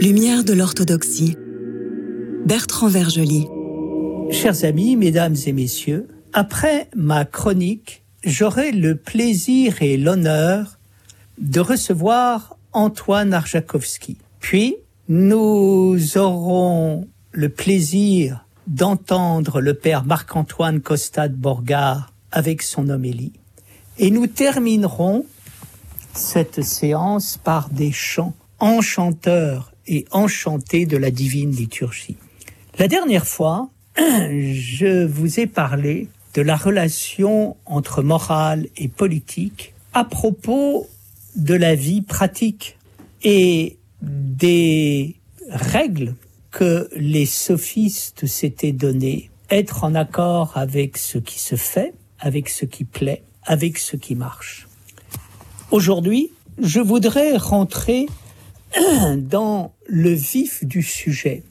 Lumière 0.00 0.42
de 0.44 0.52
l'orthodoxie. 0.52 1.36
Bertrand 2.44 2.88
Vergely. 2.88 3.46
Chers 4.30 4.64
amis, 4.64 4.96
mesdames 4.96 5.36
et 5.46 5.52
messieurs, 5.52 6.08
après 6.32 6.88
ma 6.96 7.24
chronique, 7.24 8.02
j'aurai 8.24 8.72
le 8.72 8.96
plaisir 8.96 9.82
et 9.82 9.96
l'honneur 9.96 10.78
de 11.38 11.60
recevoir 11.60 12.51
Antoine 12.72 13.34
Arjakovski. 13.34 14.16
Puis, 14.40 14.76
nous 15.08 15.98
aurons 16.16 17.08
le 17.32 17.48
plaisir 17.48 18.44
d'entendre 18.66 19.60
le 19.60 19.74
père 19.74 20.04
Marc-Antoine 20.04 20.80
Costa 20.80 21.28
de 21.28 21.34
Borgard 21.34 22.12
avec 22.30 22.62
son 22.62 22.88
homélie. 22.88 23.32
Et 23.98 24.10
nous 24.10 24.26
terminerons 24.26 25.26
cette 26.14 26.62
séance 26.62 27.38
par 27.42 27.68
des 27.70 27.92
chants 27.92 28.34
enchanteurs 28.58 29.72
et 29.86 30.04
enchantés 30.12 30.86
de 30.86 30.96
la 30.96 31.10
divine 31.10 31.50
liturgie. 31.50 32.16
La 32.78 32.88
dernière 32.88 33.26
fois, 33.26 33.68
je 33.98 35.04
vous 35.04 35.40
ai 35.40 35.46
parlé 35.46 36.08
de 36.34 36.42
la 36.42 36.56
relation 36.56 37.56
entre 37.66 38.02
morale 38.02 38.66
et 38.76 38.88
politique 38.88 39.74
à 39.92 40.04
propos 40.04 40.86
de 41.36 41.54
la 41.54 41.74
vie 41.74 42.02
pratique 42.02 42.78
et 43.22 43.78
des 44.02 45.16
règles 45.48 46.14
que 46.50 46.88
les 46.94 47.26
sophistes 47.26 48.26
s'étaient 48.26 48.72
données, 48.72 49.30
être 49.50 49.84
en 49.84 49.94
accord 49.94 50.56
avec 50.56 50.98
ce 50.98 51.18
qui 51.18 51.38
se 51.38 51.56
fait, 51.56 51.94
avec 52.18 52.48
ce 52.48 52.64
qui 52.64 52.84
plaît, 52.84 53.22
avec 53.44 53.78
ce 53.78 53.96
qui 53.96 54.14
marche. 54.14 54.68
Aujourd'hui, 55.70 56.30
je 56.60 56.80
voudrais 56.80 57.36
rentrer 57.36 58.06
dans 59.16 59.72
le 59.86 60.12
vif 60.12 60.64
du 60.64 60.82
sujet 60.82 61.42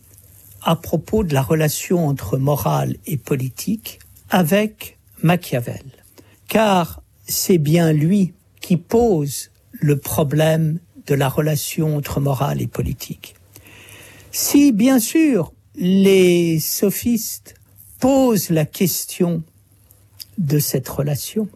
à 0.64 0.76
propos 0.76 1.24
de 1.24 1.34
la 1.34 1.42
relation 1.42 2.08
entre 2.08 2.38
morale 2.38 2.98
et 3.08 3.18
politique 3.18 4.00
avec 4.30 5.00
Machiavel. 5.24 5.84
Car 6.48 7.02
c'est 7.28 7.58
bien 7.58 7.94
lui 7.94 8.34
qui 8.60 8.78
pose 8.78 9.51
le 9.82 9.98
problème 9.98 10.80
de 11.08 11.16
la 11.16 11.28
relation 11.28 11.98
entre 11.98 12.22
morale 12.22 12.62
et 12.62 12.68
politique. 12.68 13.36
Si, 14.32 14.72
bien 14.72 15.00
sûr, 15.00 15.52
les 15.76 16.60
sophistes 16.60 17.56
posent 18.00 18.50
la 18.50 18.66
question 18.66 19.44
de 20.38 20.60
cette 20.60 20.88
relation, 20.88 21.50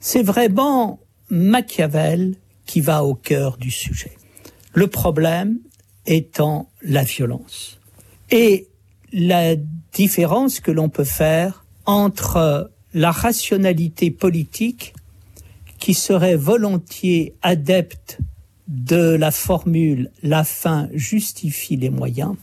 c'est 0.00 0.22
vraiment 0.22 0.98
Machiavel 1.30 2.34
qui 2.64 2.80
va 2.80 3.04
au 3.04 3.14
cœur 3.14 3.58
du 3.58 3.70
sujet. 3.70 4.16
Le 4.72 4.86
problème 4.86 5.58
étant 6.06 6.70
la 6.82 7.04
violence. 7.04 7.78
Et 8.30 8.68
la 9.12 9.56
différence 9.92 10.60
que 10.60 10.70
l'on 10.70 10.88
peut 10.88 11.04
faire 11.04 11.64
entre 11.84 12.70
la 12.94 13.10
rationalité 13.10 14.10
politique 14.10 14.94
qui 15.88 15.94
serait 15.94 16.36
volontiers 16.36 17.34
adepte 17.40 18.18
de 18.66 19.16
la 19.16 19.30
formule 19.30 20.10
la 20.22 20.44
fin 20.44 20.86
justifie 20.92 21.78
les 21.78 21.88
moyens 21.88 22.34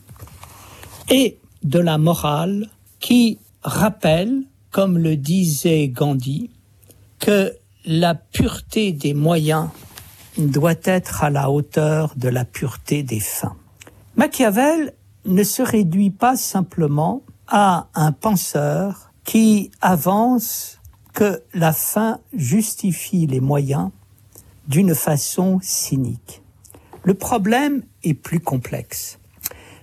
et 1.08 1.38
de 1.62 1.78
la 1.78 1.96
morale 1.96 2.68
qui 2.98 3.38
rappelle, 3.62 4.42
comme 4.72 4.98
le 4.98 5.16
disait 5.16 5.86
Gandhi, 5.86 6.50
que 7.20 7.54
la 7.84 8.16
pureté 8.16 8.90
des 8.90 9.14
moyens 9.14 9.68
doit 10.38 10.74
être 10.82 11.22
à 11.22 11.30
la 11.30 11.48
hauteur 11.48 12.14
de 12.16 12.28
la 12.28 12.44
pureté 12.44 13.04
des 13.04 13.20
fins. 13.20 13.54
Machiavel 14.16 14.92
ne 15.24 15.44
se 15.44 15.62
réduit 15.62 16.10
pas 16.10 16.36
simplement 16.36 17.22
à 17.46 17.86
un 17.94 18.10
penseur 18.10 19.12
qui 19.22 19.70
avance 19.80 20.80
que 21.16 21.42
la 21.54 21.72
fin 21.72 22.20
justifie 22.34 23.26
les 23.26 23.40
moyens 23.40 23.90
d'une 24.68 24.94
façon 24.94 25.58
cynique. 25.62 26.42
Le 27.04 27.14
problème 27.14 27.82
est 28.04 28.12
plus 28.12 28.38
complexe. 28.38 29.18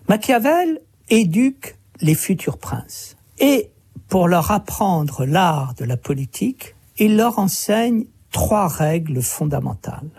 Machiavel 0.08 0.80
éduque 1.10 1.76
les 2.02 2.14
futurs 2.14 2.60
princes 2.60 3.18
et 3.40 3.72
pour 4.10 4.28
leur 4.28 4.52
apprendre 4.52 5.26
l'art 5.26 5.74
de 5.74 5.86
la 5.86 5.98
politique, 5.98 6.76
il 7.00 7.18
leur 7.18 7.40
enseigne 7.40 8.06
trois 8.32 8.68
règles 8.68 9.24
fondamentales. 9.24 10.12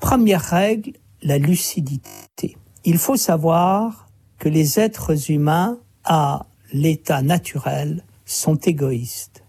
Première 0.00 0.42
règle, 0.42 0.92
la 1.22 1.38
lucidité. 1.38 2.58
Il 2.84 2.98
faut 2.98 3.16
savoir 3.16 4.06
que 4.38 4.50
les 4.50 4.78
êtres 4.78 5.30
humains, 5.30 5.78
à 6.04 6.44
l'état 6.74 7.22
naturel, 7.22 8.04
sont 8.26 8.56
égoïstes 8.56 9.44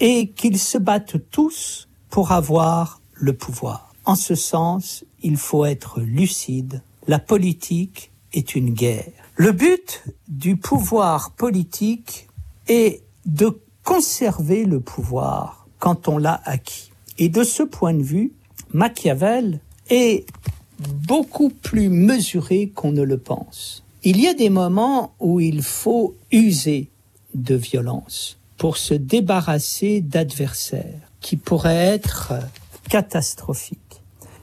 et 0.00 0.28
qu'ils 0.28 0.58
se 0.58 0.78
battent 0.78 1.30
tous 1.30 1.88
pour 2.10 2.32
avoir 2.32 3.00
le 3.14 3.32
pouvoir. 3.32 3.94
En 4.04 4.14
ce 4.14 4.34
sens, 4.34 5.04
il 5.22 5.36
faut 5.36 5.64
être 5.64 6.00
lucide. 6.00 6.82
La 7.08 7.18
politique 7.18 8.12
est 8.32 8.54
une 8.54 8.70
guerre. 8.70 9.12
Le 9.36 9.52
but 9.52 10.04
du 10.28 10.56
pouvoir 10.56 11.32
politique 11.32 12.28
est 12.68 13.02
de 13.24 13.60
conserver 13.84 14.64
le 14.64 14.80
pouvoir 14.80 15.66
quand 15.78 16.08
on 16.08 16.18
l'a 16.18 16.40
acquis. 16.44 16.90
Et 17.18 17.28
de 17.28 17.44
ce 17.44 17.62
point 17.62 17.94
de 17.94 18.02
vue, 18.02 18.32
Machiavel 18.72 19.60
est 19.88 20.26
beaucoup 20.78 21.50
plus 21.50 21.88
mesuré 21.88 22.68
qu'on 22.74 22.92
ne 22.92 23.02
le 23.02 23.18
pense. 23.18 23.82
Il 24.02 24.20
y 24.20 24.28
a 24.28 24.34
des 24.34 24.50
moments 24.50 25.14
où 25.18 25.40
il 25.40 25.62
faut 25.62 26.14
user 26.30 26.90
de 27.34 27.54
violence 27.54 28.35
pour 28.56 28.76
se 28.76 28.94
débarrasser 28.94 30.00
d'adversaires 30.00 31.10
qui 31.20 31.36
pourraient 31.36 31.74
être 31.74 32.34
catastrophiques. 32.88 34.02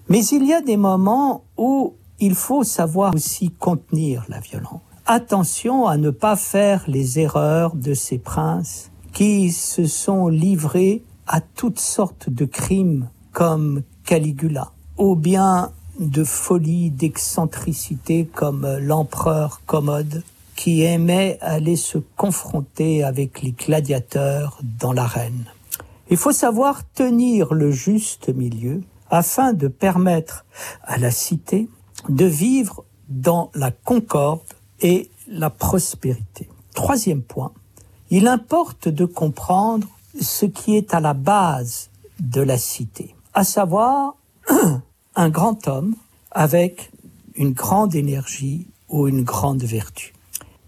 Mais 0.09 0.25
il 0.25 0.45
y 0.45 0.53
a 0.53 0.61
des 0.61 0.77
moments 0.77 1.43
où 1.57 1.95
il 2.19 2.35
faut 2.35 2.63
savoir 2.63 3.13
aussi 3.15 3.49
contenir 3.51 4.25
la 4.29 4.39
violence. 4.39 4.81
Attention 5.05 5.87
à 5.87 5.97
ne 5.97 6.09
pas 6.09 6.35
faire 6.35 6.83
les 6.87 7.19
erreurs 7.19 7.75
de 7.75 7.93
ces 7.93 8.17
princes 8.17 8.91
qui 9.11 9.51
se 9.51 9.85
sont 9.85 10.27
livrés 10.27 11.03
à 11.27 11.41
toutes 11.41 11.79
sortes 11.79 12.29
de 12.29 12.45
crimes 12.45 13.09
comme 13.31 13.83
Caligula 14.05 14.71
ou 14.97 15.15
bien 15.15 15.71
de 15.99 16.23
folie, 16.23 16.89
d'excentricité 16.89 18.25
comme 18.25 18.67
l'empereur 18.79 19.61
Commode 19.65 20.23
qui 20.55 20.83
aimait 20.83 21.37
aller 21.41 21.75
se 21.75 21.97
confronter 21.97 23.03
avec 23.03 23.41
les 23.41 23.51
gladiateurs 23.51 24.59
dans 24.79 24.93
l'arène. 24.93 25.45
Il 26.09 26.17
faut 26.17 26.31
savoir 26.31 26.87
tenir 26.91 27.53
le 27.53 27.71
juste 27.71 28.29
milieu 28.29 28.83
afin 29.09 29.53
de 29.53 29.67
permettre 29.67 30.45
à 30.83 30.97
la 30.97 31.11
cité 31.11 31.69
de 32.09 32.25
vivre 32.25 32.83
dans 33.09 33.51
la 33.53 33.71
concorde 33.71 34.41
et 34.81 35.09
la 35.27 35.49
prospérité. 35.49 36.49
Troisième 36.73 37.21
point, 37.21 37.51
il 38.09 38.27
importe 38.27 38.89
de 38.89 39.05
comprendre 39.05 39.87
ce 40.19 40.45
qui 40.45 40.75
est 40.75 40.93
à 40.93 40.99
la 40.99 41.13
base 41.13 41.89
de 42.19 42.41
la 42.41 42.57
cité, 42.57 43.15
à 43.33 43.43
savoir 43.43 44.15
un 45.15 45.29
grand 45.29 45.67
homme 45.67 45.95
avec 46.31 46.91
une 47.35 47.53
grande 47.53 47.95
énergie 47.95 48.67
ou 48.89 49.07
une 49.07 49.23
grande 49.23 49.63
vertu. 49.63 50.12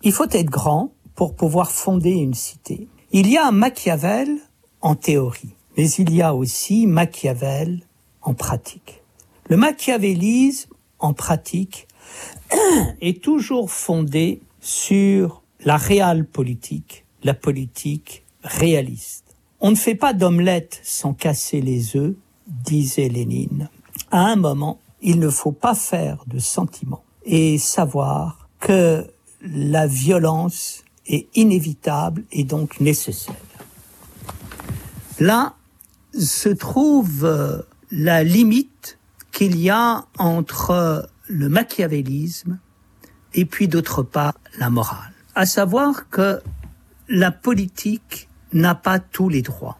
Il 0.06 0.12
faut 0.12 0.30
être 0.30 0.52
grand 0.52 0.92
pour 1.16 1.36
pouvoir 1.36 1.72
fonder 1.72 2.12
une 2.12 2.36
cité. 2.36 2.88
Il 3.12 3.28
y 3.28 3.38
a 3.38 3.48
un 3.48 3.52
Machiavel 3.52 4.38
en 4.81 4.94
théorie, 4.94 5.56
mais 5.75 5.90
il 5.90 6.13
y 6.13 6.22
a 6.22 6.36
aussi 6.36 6.86
Machiavel 6.86 7.81
en 8.22 8.36
pratique. 8.36 9.02
Le 9.50 9.57
machiavélisme 9.57 10.74
en 11.00 11.13
pratique 11.13 11.88
est 13.02 13.24
toujours 13.24 13.72
fondé 13.72 14.42
sur 14.62 15.42
la 15.63 15.75
réelle 15.75 16.28
politique, 16.28 17.06
la 17.24 17.34
politique 17.34 18.25
réaliste. 18.44 19.36
On 19.60 19.72
ne 19.72 19.75
fait 19.75 19.96
pas 19.96 20.13
d'omelette 20.13 20.80
sans 20.84 21.13
casser 21.13 21.62
les 21.62 21.98
œufs, 21.98 22.13
disait 22.48 23.10
Lénine. 23.10 23.69
À 24.12 24.19
un 24.19 24.36
moment, 24.36 24.80
il 25.02 25.19
ne 25.19 25.30
faut 25.30 25.52
pas 25.52 25.74
faire 25.74 26.24
de 26.28 26.38
sentiments 26.38 27.04
et 27.24 27.57
savoir 27.57 28.50
que 28.60 29.07
la 29.45 29.88
violence 29.88 30.83
est 31.07 31.27
inévitable 31.36 32.24
et 32.31 32.44
donc 32.44 32.80
nécessaire. 32.80 33.36
Là 35.19 35.56
se 36.18 36.50
trouve 36.50 37.25
euh, 37.25 37.62
la 37.92 38.24
limite 38.24 38.97
qu'il 39.31 39.57
y 39.59 39.69
a 39.69 40.06
entre 40.18 41.09
le 41.27 41.50
machiavélisme 41.50 42.57
et 43.33 43.45
puis 43.45 43.68
d'autre 43.68 44.01
part 44.01 44.36
la 44.57 44.69
morale. 44.69 45.12
À 45.36 45.45
savoir 45.45 46.09
que 46.09 46.42
la 47.09 47.31
politique 47.31 48.30
n'a 48.53 48.75
pas 48.75 49.00
tous 49.00 49.30
les 49.30 49.42
droits 49.42 49.77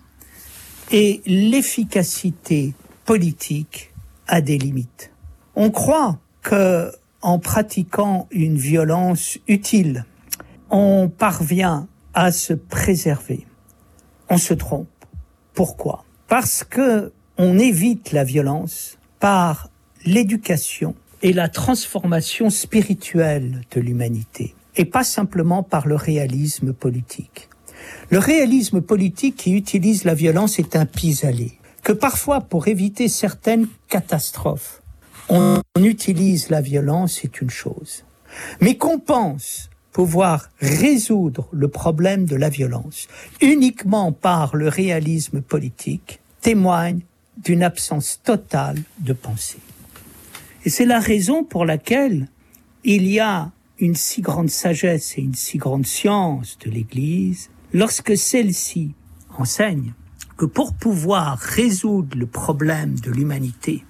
et 0.92 1.22
l'efficacité 1.26 2.74
politique 3.06 3.94
a 4.28 4.42
des 4.42 4.58
limites. 4.58 5.12
On 5.56 5.72
croit 5.72 6.20
que 6.42 6.92
en 7.26 7.40
pratiquant 7.40 8.28
une 8.30 8.56
violence 8.56 9.40
utile, 9.48 10.06
on 10.70 11.10
parvient 11.10 11.88
à 12.14 12.32
se 12.32 12.54
préserver. 12.54 13.48
On 14.30 14.38
se 14.38 14.54
trompe. 14.54 14.88
Pourquoi? 15.56 16.06
Parce 16.28 16.64
que 16.64 17.12
on 17.40 17.58
évite 17.58 18.12
la 18.12 18.24
violence 18.24 19.00
par 19.20 19.70
l'éducation 20.06 20.94
et 21.24 21.34
la 21.34 21.50
transformation 21.50 22.52
spirituelle 22.52 23.62
de 23.72 23.82
l'humanité, 23.82 24.54
et 24.76 24.86
pas 24.86 25.04
simplement 25.04 25.64
par 25.64 25.88
le 25.88 25.96
réalisme 25.96 26.74
politique. 26.74 27.50
Le 28.12 28.20
réalisme 28.20 28.82
politique 28.82 29.36
qui 29.36 29.54
utilise 29.54 30.04
la 30.04 30.14
violence 30.14 30.60
est 30.60 30.76
un 30.76 30.86
pis-aller, 30.86 31.58
que 31.82 31.92
parfois 31.92 32.42
pour 32.42 32.68
éviter 32.68 33.08
certaines 33.08 33.68
catastrophes, 33.90 34.84
on 35.30 35.62
utilise 35.78 36.50
la 36.50 36.62
violence, 36.62 37.20
c'est 37.22 37.42
une 37.42 37.50
chose. 37.50 38.04
Mais 38.62 38.78
qu'on 38.78 39.00
pense 39.00 39.70
pouvoir 39.96 40.50
résoudre 40.60 41.48
le 41.54 41.70
problème 41.70 42.26
de 42.26 42.36
la 42.36 42.50
violence 42.50 43.08
uniquement 43.42 44.12
par 44.12 44.56
le 44.56 44.68
réalisme 44.68 45.42
politique 45.42 46.20
témoigne 46.42 47.00
d'une 47.38 47.64
absence 47.64 48.20
totale 48.22 48.82
de 49.00 49.14
pensée. 49.14 49.60
Et 50.66 50.70
c'est 50.70 50.86
la 50.86 51.00
raison 51.00 51.46
pour 51.46 51.64
laquelle 51.64 52.28
il 52.84 53.08
y 53.08 53.22
a 53.22 53.52
une 53.80 53.96
si 53.96 54.22
grande 54.22 54.50
sagesse 54.50 55.18
et 55.18 55.22
une 55.22 55.34
si 55.34 55.58
grande 55.58 55.86
science 55.86 56.58
de 56.66 56.70
l'Église 56.70 57.50
lorsque 57.72 58.18
celle-ci 58.18 58.92
enseigne 59.38 59.94
que 60.38 60.46
pour 60.46 60.74
pouvoir 60.74 61.38
résoudre 61.38 62.18
le 62.18 62.26
problème 62.26 63.00
de 63.00 63.12
l'humanité, 63.12 63.86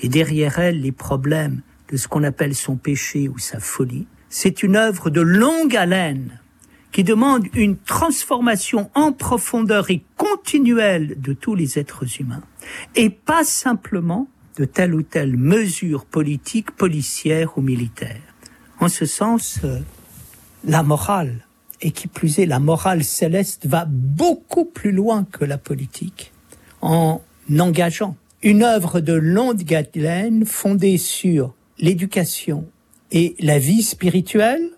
et 0.00 0.08
derrière 0.08 0.58
elle 0.58 0.80
les 0.80 0.92
problèmes 0.92 1.62
de 1.90 1.96
ce 1.96 2.08
qu'on 2.08 2.24
appelle 2.24 2.54
son 2.54 2.76
péché 2.76 3.28
ou 3.28 3.38
sa 3.38 3.60
folie, 3.60 4.06
c'est 4.28 4.62
une 4.62 4.76
œuvre 4.76 5.10
de 5.10 5.20
longue 5.20 5.76
haleine 5.76 6.40
qui 6.92 7.04
demande 7.04 7.46
une 7.54 7.76
transformation 7.76 8.90
en 8.94 9.12
profondeur 9.12 9.90
et 9.90 10.02
continuelle 10.16 11.20
de 11.20 11.32
tous 11.32 11.54
les 11.54 11.78
êtres 11.78 12.20
humains, 12.20 12.42
et 12.96 13.10
pas 13.10 13.44
simplement 13.44 14.28
de 14.56 14.64
telle 14.64 14.94
ou 14.94 15.02
telle 15.02 15.36
mesure 15.36 16.04
politique, 16.04 16.72
policière 16.72 17.56
ou 17.56 17.62
militaire. 17.62 18.20
En 18.80 18.88
ce 18.88 19.06
sens, 19.06 19.60
euh, 19.64 19.78
la 20.64 20.82
morale, 20.82 21.46
et 21.80 21.92
qui 21.92 22.08
plus 22.08 22.38
est 22.38 22.46
la 22.46 22.58
morale 22.58 23.04
céleste, 23.04 23.66
va 23.66 23.86
beaucoup 23.88 24.64
plus 24.64 24.92
loin 24.92 25.24
que 25.24 25.44
la 25.44 25.58
politique, 25.58 26.32
en 26.82 27.22
engageant 27.58 28.16
une 28.42 28.62
œuvre 28.62 29.00
de 29.00 29.12
longue 29.12 29.74
haleine 29.74 30.44
fondée 30.46 30.98
sur 30.98 31.54
l'éducation 31.78 32.66
et 33.10 33.34
la 33.38 33.58
vie 33.58 33.82
spirituelle, 33.82 34.70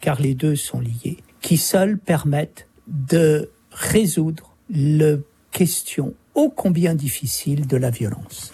car 0.00 0.20
les 0.20 0.34
deux 0.34 0.56
sont 0.56 0.80
liés, 0.80 1.18
qui 1.40 1.56
seuls 1.56 1.98
permettent 1.98 2.68
de 2.86 3.50
résoudre 3.70 4.56
la 4.70 5.16
question 5.50 6.14
ô 6.34 6.50
combien 6.50 6.94
difficile 6.94 7.66
de 7.66 7.76
la 7.76 7.90
violence. 7.90 8.52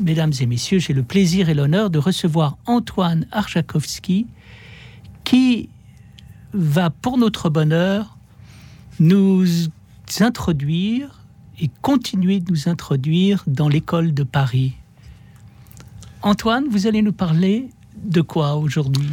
Mesdames 0.00 0.32
et 0.40 0.46
messieurs, 0.46 0.78
j'ai 0.78 0.92
le 0.92 1.02
plaisir 1.02 1.48
et 1.48 1.54
l'honneur 1.54 1.90
de 1.90 1.98
recevoir 1.98 2.58
Antoine 2.66 3.26
Archakovski 3.32 4.26
qui 5.24 5.70
va, 6.52 6.90
pour 6.90 7.18
notre 7.18 7.48
bonheur, 7.48 8.18
nous 9.00 9.46
introduire 10.20 11.15
et 11.60 11.70
continuer 11.82 12.40
de 12.40 12.50
nous 12.50 12.68
introduire 12.68 13.42
dans 13.46 13.68
l'école 13.68 14.12
de 14.14 14.22
Paris. 14.22 14.74
Antoine, 16.22 16.64
vous 16.70 16.86
allez 16.86 17.02
nous 17.02 17.12
parler 17.12 17.68
de 17.96 18.20
quoi 18.20 18.56
aujourd'hui? 18.56 19.08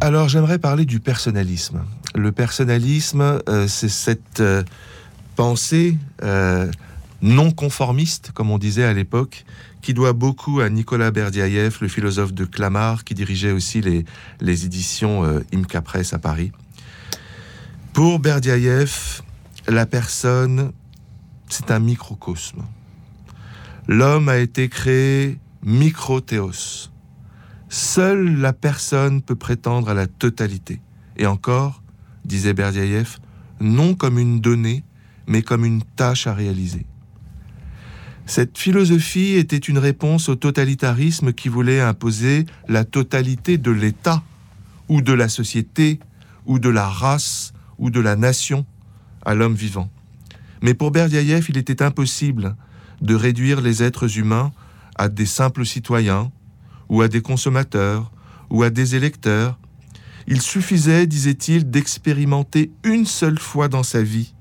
Alors 0.00 0.28
j'aimerais 0.28 0.58
parler 0.58 0.84
du 0.84 1.00
personnalisme. 1.00 1.84
Le 2.14 2.32
personnalisme, 2.32 3.40
euh, 3.48 3.66
c'est 3.68 3.88
cette 3.88 4.40
euh, 4.40 4.62
pensée 5.36 5.96
euh, 6.22 6.70
non 7.22 7.50
conformiste, 7.50 8.32
comme 8.32 8.50
on 8.50 8.58
disait 8.58 8.84
à 8.84 8.92
l'époque, 8.92 9.44
qui 9.80 9.94
doit 9.94 10.12
beaucoup 10.12 10.60
à 10.60 10.68
Nicolas 10.68 11.10
Berdiaïev, 11.10 11.78
le 11.80 11.88
philosophe 11.88 12.32
de 12.32 12.44
Clamart, 12.44 13.04
qui 13.04 13.14
dirigeait 13.14 13.52
aussi 13.52 13.80
les, 13.80 14.04
les 14.40 14.64
éditions 14.64 15.22
Imca 15.52 15.82
Press 15.82 16.12
à 16.12 16.18
Paris. 16.18 16.52
Pour 17.92 18.18
Berdiaïev, 18.18 19.22
la 19.68 19.86
personne 19.86 20.72
c'est 21.54 21.70
un 21.70 21.78
microcosme. 21.78 22.64
L'homme 23.86 24.28
a 24.28 24.38
été 24.38 24.68
créé 24.68 25.38
microthéos. 25.62 26.90
Seule 27.68 28.40
la 28.40 28.52
personne 28.52 29.22
peut 29.22 29.36
prétendre 29.36 29.88
à 29.88 29.94
la 29.94 30.08
totalité. 30.08 30.80
Et 31.16 31.26
encore, 31.26 31.80
disait 32.24 32.54
Berdiaïev, 32.54 33.18
non 33.60 33.94
comme 33.94 34.18
une 34.18 34.40
donnée, 34.40 34.82
mais 35.28 35.42
comme 35.42 35.64
une 35.64 35.84
tâche 35.84 36.26
à 36.26 36.34
réaliser. 36.34 36.86
Cette 38.26 38.58
philosophie 38.58 39.34
était 39.34 39.56
une 39.56 39.78
réponse 39.78 40.28
au 40.28 40.34
totalitarisme 40.34 41.32
qui 41.32 41.48
voulait 41.48 41.80
imposer 41.80 42.46
la 42.66 42.84
totalité 42.84 43.58
de 43.58 43.70
l'État, 43.70 44.24
ou 44.88 45.02
de 45.02 45.12
la 45.12 45.28
société, 45.28 46.00
ou 46.46 46.58
de 46.58 46.68
la 46.68 46.88
race, 46.88 47.52
ou 47.78 47.90
de 47.90 48.00
la 48.00 48.16
nation 48.16 48.66
à 49.24 49.34
l'homme 49.34 49.54
vivant. 49.54 49.88
Mais 50.64 50.72
pour 50.72 50.90
Berdiaïev, 50.90 51.44
il 51.50 51.58
était 51.58 51.82
impossible 51.82 52.56
de 53.02 53.14
réduire 53.14 53.60
les 53.60 53.82
êtres 53.82 54.16
humains 54.18 54.50
à 54.96 55.10
des 55.10 55.26
simples 55.26 55.66
citoyens, 55.66 56.32
ou 56.88 57.02
à 57.02 57.08
des 57.08 57.20
consommateurs, 57.20 58.10
ou 58.48 58.62
à 58.62 58.70
des 58.70 58.94
électeurs. 58.96 59.58
Il 60.26 60.40
suffisait, 60.40 61.06
disait-il, 61.06 61.70
d'expérimenter 61.70 62.72
une 62.82 63.04
seule 63.04 63.38
fois 63.38 63.68
dans 63.68 63.82
sa 63.82 64.02
vie 64.02 64.34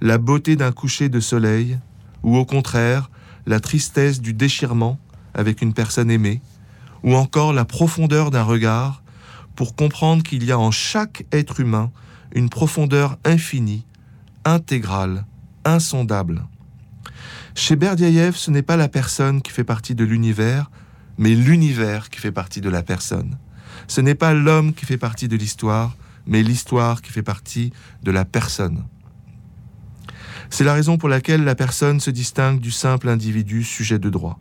la 0.00 0.18
beauté 0.18 0.56
d'un 0.56 0.72
coucher 0.72 1.08
de 1.08 1.20
soleil, 1.20 1.78
ou 2.24 2.36
au 2.36 2.44
contraire, 2.44 3.08
la 3.46 3.60
tristesse 3.60 4.20
du 4.20 4.34
déchirement 4.34 4.98
avec 5.32 5.62
une 5.62 5.74
personne 5.74 6.10
aimée, 6.10 6.40
ou 7.04 7.14
encore 7.14 7.52
la 7.52 7.64
profondeur 7.64 8.32
d'un 8.32 8.42
regard, 8.42 9.04
pour 9.54 9.76
comprendre 9.76 10.24
qu'il 10.24 10.42
y 10.42 10.50
a 10.50 10.58
en 10.58 10.72
chaque 10.72 11.24
être 11.30 11.60
humain 11.60 11.92
une 12.34 12.48
profondeur 12.48 13.16
infinie, 13.24 13.86
intégrale, 14.44 15.24
insondable. 15.64 16.44
Chez 17.54 17.76
Berdiaïev, 17.76 18.34
ce 18.34 18.50
n'est 18.50 18.62
pas 18.62 18.76
la 18.76 18.88
personne 18.88 19.42
qui 19.42 19.52
fait 19.52 19.64
partie 19.64 19.94
de 19.94 20.04
l'univers, 20.04 20.70
mais 21.18 21.34
l'univers 21.34 22.08
qui 22.10 22.18
fait 22.18 22.32
partie 22.32 22.60
de 22.60 22.70
la 22.70 22.82
personne. 22.82 23.38
Ce 23.88 24.00
n'est 24.00 24.14
pas 24.14 24.32
l'homme 24.32 24.72
qui 24.72 24.86
fait 24.86 24.98
partie 24.98 25.28
de 25.28 25.36
l'histoire, 25.36 25.96
mais 26.26 26.42
l'histoire 26.42 27.02
qui 27.02 27.12
fait 27.12 27.22
partie 27.22 27.72
de 28.02 28.10
la 28.10 28.24
personne. 28.24 28.84
C'est 30.50 30.64
la 30.64 30.74
raison 30.74 30.98
pour 30.98 31.08
laquelle 31.08 31.44
la 31.44 31.54
personne 31.54 32.00
se 32.00 32.10
distingue 32.10 32.60
du 32.60 32.70
simple 32.70 33.08
individu 33.08 33.64
sujet 33.64 33.98
de 33.98 34.10
droit. 34.10 34.38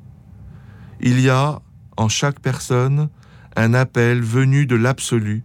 Il 0.99 1.19
y 1.19 1.29
a, 1.29 1.61
en 1.97 2.09
chaque 2.09 2.39
personne, 2.39 3.09
un 3.55 3.73
appel 3.73 4.21
venu 4.21 4.65
de 4.65 4.75
l'absolu 4.75 5.43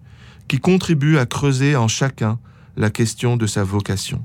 qui 0.49 0.59
contribue 0.59 1.19
à 1.19 1.27
creuser 1.27 1.77
en 1.77 1.89
chacun 1.89 2.39
la 2.77 2.91
question 2.91 3.37
de 3.37 3.47
sa 3.47 3.65
vocation. 3.65 4.25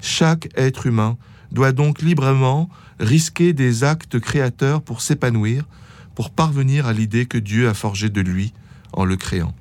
Chaque 0.00 0.48
être 0.56 0.86
humain 0.86 1.16
doit 1.52 1.72
donc 1.72 2.02
librement 2.02 2.68
risquer 2.98 3.52
des 3.52 3.84
actes 3.84 4.18
créateurs 4.18 4.82
pour 4.82 5.00
s'épanouir, 5.00 5.64
pour 6.14 6.30
parvenir 6.30 6.86
à 6.86 6.92
l'idée 6.92 7.26
que 7.26 7.38
Dieu 7.38 7.68
a 7.68 7.74
forgée 7.74 8.10
de 8.10 8.20
lui 8.20 8.52
en 8.92 9.04
le 9.04 9.16
créant. 9.16 9.54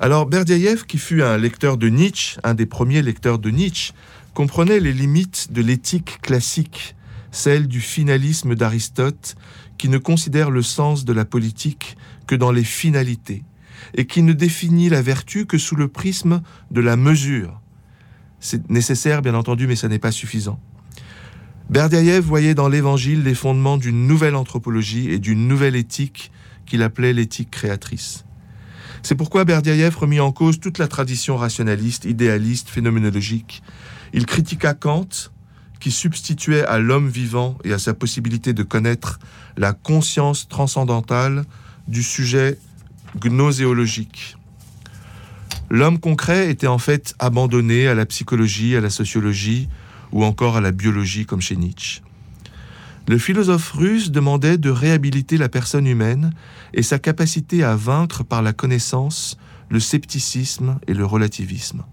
Alors 0.00 0.26
Berdiaïev, 0.26 0.84
qui 0.86 0.98
fut 0.98 1.22
un 1.22 1.38
lecteur 1.38 1.76
de 1.76 1.88
Nietzsche, 1.88 2.38
un 2.42 2.54
des 2.54 2.66
premiers 2.66 3.02
lecteurs 3.02 3.38
de 3.38 3.50
Nietzsche, 3.50 3.92
comprenait 4.34 4.80
les 4.80 4.92
limites 4.92 5.52
de 5.52 5.62
l'éthique 5.62 6.20
classique, 6.20 6.96
celle 7.30 7.68
du 7.68 7.80
finalisme 7.80 8.54
d'Aristote, 8.54 9.36
qui 9.78 9.88
ne 9.88 9.98
considère 9.98 10.50
le 10.50 10.62
sens 10.62 11.04
de 11.04 11.12
la 11.12 11.24
politique 11.24 11.96
que 12.26 12.34
dans 12.34 12.52
les 12.52 12.64
finalités, 12.64 13.44
et 13.94 14.06
qui 14.06 14.22
ne 14.22 14.32
définit 14.32 14.88
la 14.88 15.02
vertu 15.02 15.46
que 15.46 15.58
sous 15.58 15.76
le 15.76 15.88
prisme 15.88 16.42
de 16.70 16.80
la 16.80 16.96
mesure, 16.96 17.60
c'est 18.44 18.68
nécessaire, 18.70 19.22
bien 19.22 19.34
entendu, 19.34 19.66
mais 19.66 19.74
ça 19.74 19.88
n'est 19.88 19.98
pas 19.98 20.12
suffisant. 20.12 20.60
Berdiaïev 21.70 22.22
voyait 22.22 22.54
dans 22.54 22.68
l'Évangile 22.68 23.22
les 23.22 23.34
fondements 23.34 23.78
d'une 23.78 24.06
nouvelle 24.06 24.36
anthropologie 24.36 25.10
et 25.10 25.18
d'une 25.18 25.48
nouvelle 25.48 25.76
éthique 25.76 26.30
qu'il 26.66 26.82
appelait 26.82 27.14
l'éthique 27.14 27.50
créatrice. 27.50 28.26
C'est 29.02 29.14
pourquoi 29.14 29.46
Berdiaïev 29.46 29.96
remit 29.96 30.20
en 30.20 30.30
cause 30.30 30.60
toute 30.60 30.76
la 30.76 30.88
tradition 30.88 31.38
rationaliste, 31.38 32.04
idéaliste, 32.04 32.68
phénoménologique. 32.68 33.62
Il 34.12 34.26
critiqua 34.26 34.74
Kant, 34.74 35.08
qui 35.80 35.90
substituait 35.90 36.66
à 36.66 36.78
l'homme 36.78 37.08
vivant 37.08 37.56
et 37.64 37.72
à 37.72 37.78
sa 37.78 37.94
possibilité 37.94 38.52
de 38.52 38.62
connaître 38.62 39.20
la 39.56 39.72
conscience 39.72 40.48
transcendantale 40.48 41.44
du 41.88 42.02
sujet 42.02 42.58
gnoséologique. 43.18 44.36
L'homme 45.70 45.98
concret 45.98 46.50
était 46.50 46.66
en 46.66 46.78
fait 46.78 47.14
abandonné 47.18 47.88
à 47.88 47.94
la 47.94 48.06
psychologie, 48.06 48.76
à 48.76 48.80
la 48.80 48.90
sociologie 48.90 49.68
ou 50.12 50.24
encore 50.24 50.56
à 50.56 50.60
la 50.60 50.72
biologie 50.72 51.26
comme 51.26 51.40
chez 51.40 51.56
Nietzsche. 51.56 52.02
Le 53.06 53.18
philosophe 53.18 53.72
russe 53.72 54.10
demandait 54.10 54.56
de 54.56 54.70
réhabiliter 54.70 55.36
la 55.36 55.48
personne 55.48 55.86
humaine 55.86 56.32
et 56.72 56.82
sa 56.82 56.98
capacité 56.98 57.62
à 57.62 57.76
vaincre 57.76 58.24
par 58.24 58.40
la 58.40 58.52
connaissance 58.52 59.36
le 59.68 59.80
scepticisme 59.80 60.78
et 60.86 60.94
le 60.94 61.04
relativisme. 61.04 61.84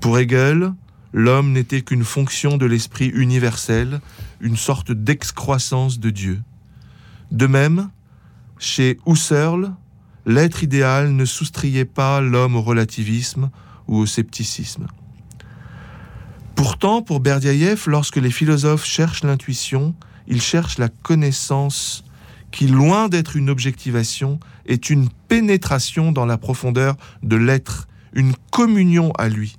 Pour 0.00 0.18
Hegel, 0.18 0.72
l'homme 1.12 1.52
n'était 1.52 1.82
qu'une 1.82 2.04
fonction 2.04 2.56
de 2.56 2.66
l'esprit 2.66 3.08
universel, 3.08 4.00
une 4.40 4.56
sorte 4.56 4.92
d'excroissance 4.92 5.98
de 5.98 6.10
Dieu. 6.10 6.40
De 7.30 7.46
même, 7.46 7.90
chez 8.58 8.98
Husserl, 9.06 9.72
l'être 10.28 10.62
idéal 10.62 11.12
ne 11.12 11.24
soustrayait 11.24 11.86
pas 11.86 12.20
l'homme 12.20 12.54
au 12.54 12.60
relativisme 12.60 13.50
ou 13.88 13.96
au 13.96 14.06
scepticisme. 14.06 14.86
Pourtant, 16.54 17.00
pour 17.00 17.20
Berdiaïev, 17.20 17.84
lorsque 17.86 18.16
les 18.16 18.30
philosophes 18.30 18.84
cherchent 18.84 19.24
l'intuition, 19.24 19.94
ils 20.26 20.42
cherchent 20.42 20.76
la 20.76 20.90
connaissance 20.90 22.04
qui, 22.50 22.66
loin 22.66 23.08
d'être 23.08 23.36
une 23.36 23.48
objectivation, 23.48 24.38
est 24.66 24.90
une 24.90 25.08
pénétration 25.28 26.12
dans 26.12 26.26
la 26.26 26.36
profondeur 26.36 26.96
de 27.22 27.36
l'être, 27.36 27.88
une 28.12 28.34
communion 28.50 29.12
à 29.12 29.30
lui. 29.30 29.56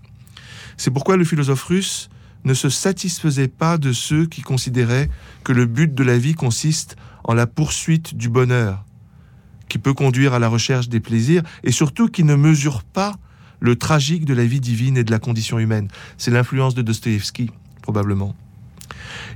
C'est 0.77 0.91
pourquoi 0.91 1.17
le 1.17 1.25
philosophe 1.25 1.63
russe 1.63 2.09
ne 2.43 2.53
se 2.53 2.69
satisfaisait 2.69 3.47
pas 3.47 3.79
de 3.79 3.91
ceux 3.91 4.27
qui 4.27 4.43
considéraient 4.43 5.09
que 5.43 5.51
le 5.51 5.65
but 5.65 5.95
de 5.95 6.03
la 6.03 6.19
vie 6.19 6.35
consiste 6.35 6.95
en 7.23 7.33
la 7.33 7.47
poursuite 7.47 8.15
du 8.15 8.29
bonheur, 8.29 8.85
qui 9.69 9.77
peut 9.77 9.93
conduire 9.93 10.33
à 10.33 10.39
la 10.39 10.49
recherche 10.49 10.89
des 10.89 10.99
plaisirs, 10.99 11.43
et 11.63 11.71
surtout 11.71 12.07
qui 12.09 12.23
ne 12.23 12.35
mesure 12.35 12.83
pas 12.83 13.15
le 13.59 13.75
tragique 13.75 14.25
de 14.25 14.33
la 14.33 14.45
vie 14.45 14.59
divine 14.59 14.97
et 14.97 15.03
de 15.03 15.11
la 15.11 15.19
condition 15.19 15.59
humaine. 15.59 15.87
C'est 16.17 16.31
l'influence 16.31 16.75
de 16.75 16.81
Dostoïevski, 16.81 17.51
probablement. 17.81 18.35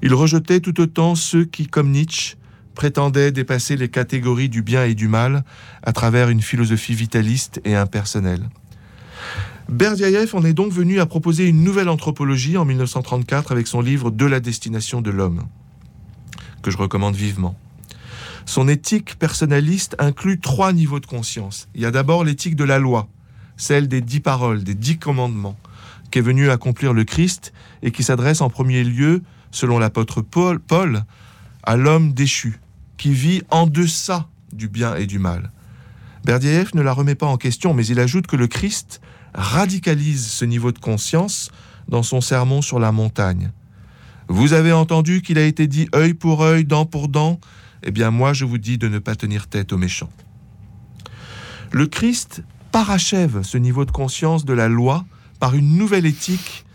Il 0.02 0.14
rejetait 0.14 0.60
tout 0.60 0.80
autant 0.82 1.16
ceux 1.16 1.46
qui, 1.46 1.68
comme 1.68 1.92
Nietzsche, 1.92 2.36
prétendaient 2.76 3.32
dépasser 3.32 3.78
les 3.78 3.90
catégories 3.90 4.50
du 4.50 4.62
bien 4.62 4.86
et 4.86 4.96
du 4.96 5.08
mal 5.08 5.44
à 5.84 5.94
travers 5.94 6.30
une 6.30 6.42
philosophie 6.42 6.96
vitaliste 6.96 7.62
et 7.66 7.76
impersonnelle. 7.76 8.50
Berdiaïev 9.70 10.36
en 10.36 10.44
est 10.44 10.54
donc 10.54 10.72
venu 10.72 11.00
à 11.00 11.06
proposer 11.06 11.48
une 11.48 11.64
nouvelle 11.64 11.90
anthropologie 11.90 12.58
en 12.58 12.66
1934 12.66 13.52
avec 13.52 13.68
son 13.68 13.82
livre 13.82 14.12
De 14.12 14.26
la 14.26 14.40
destination 14.40 15.02
de 15.02 15.12
l'homme, 15.12 15.44
que 16.62 16.72
je 16.72 16.78
recommande 16.78 17.16
vivement. 17.16 17.58
Son 18.46 18.68
éthique 18.68 19.18
personnaliste 19.18 19.96
inclut 20.00 20.40
trois 20.40 20.74
niveaux 20.74 21.00
de 21.00 21.06
conscience. 21.06 21.68
Il 21.76 21.82
y 21.82 21.86
a 21.86 21.92
d'abord 21.92 22.24
l'éthique 22.24 22.56
de 22.56 22.64
la 22.64 22.80
loi, 22.80 23.08
celle 23.58 23.88
des 23.88 24.02
dix 24.02 24.20
paroles, 24.20 24.64
des 24.64 24.76
dix 24.76 24.98
commandements, 24.98 25.58
qui 26.12 26.20
est 26.20 26.24
venu 26.24 26.50
accomplir 26.50 26.94
le 26.94 27.04
Christ 27.04 27.54
et 27.82 27.92
qui 27.92 28.04
s'adresse 28.04 28.42
en 28.42 28.50
premier 28.50 28.84
lieu, 28.84 29.24
selon 29.52 29.80
l'apôtre 29.80 30.22
Paul, 30.22 31.04
à 31.64 31.78
l'homme 31.78 32.14
déchu, 32.14 32.60
qui 32.98 33.14
vit 33.14 33.42
en 33.50 33.68
deçà 33.68 34.28
du 34.52 34.68
bien 34.68 34.96
et 34.96 35.08
du 35.08 35.20
mal. 35.20 35.52
Berdiaev 36.26 36.72
ne 36.74 36.82
la 36.82 36.94
remet 36.94 37.16
pas 37.16 37.26
en 37.26 37.38
question, 37.38 37.74
mais 37.74 37.86
il 37.86 38.00
ajoute 38.00 38.28
que 38.28 38.36
le 38.36 38.48
Christ 38.48 39.02
radicalise 39.34 40.26
ce 40.28 40.46
niveau 40.46 40.72
de 40.72 40.80
conscience 40.80 41.52
dans 41.88 42.04
son 42.04 42.22
sermon 42.22 42.62
sur 42.62 42.80
la 42.80 42.92
montagne. 42.92 43.52
Vous 44.30 44.54
avez 44.54 44.72
entendu 44.72 45.22
qu'il 45.22 45.38
a 45.38 45.44
été 45.44 45.68
dit 45.68 45.88
œil 45.94 46.14
pour 46.14 46.44
œil, 46.44 46.64
dent 46.64 46.86
pour 46.86 47.10
dent, 47.10 47.40
eh 47.84 47.92
bien 47.92 48.12
moi 48.12 48.34
je 48.34 48.46
vous 48.46 48.58
dis 48.58 48.78
de 48.78 48.88
ne 48.88 49.00
pas 49.00 49.16
tenir 49.16 49.48
tête 49.48 49.74
aux 49.74 49.78
méchants. 49.78 50.10
Le 51.72 51.88
Christ 51.88 52.44
parachève 52.72 53.44
ce 53.44 53.58
niveau 53.58 53.86
de 53.86 53.92
conscience 53.92 54.46
de 54.46 54.54
la 54.54 54.70
loi 54.70 55.06
par 55.40 55.56
une 55.56 55.78
nouvelle 55.78 56.06
éthique, 56.06 56.66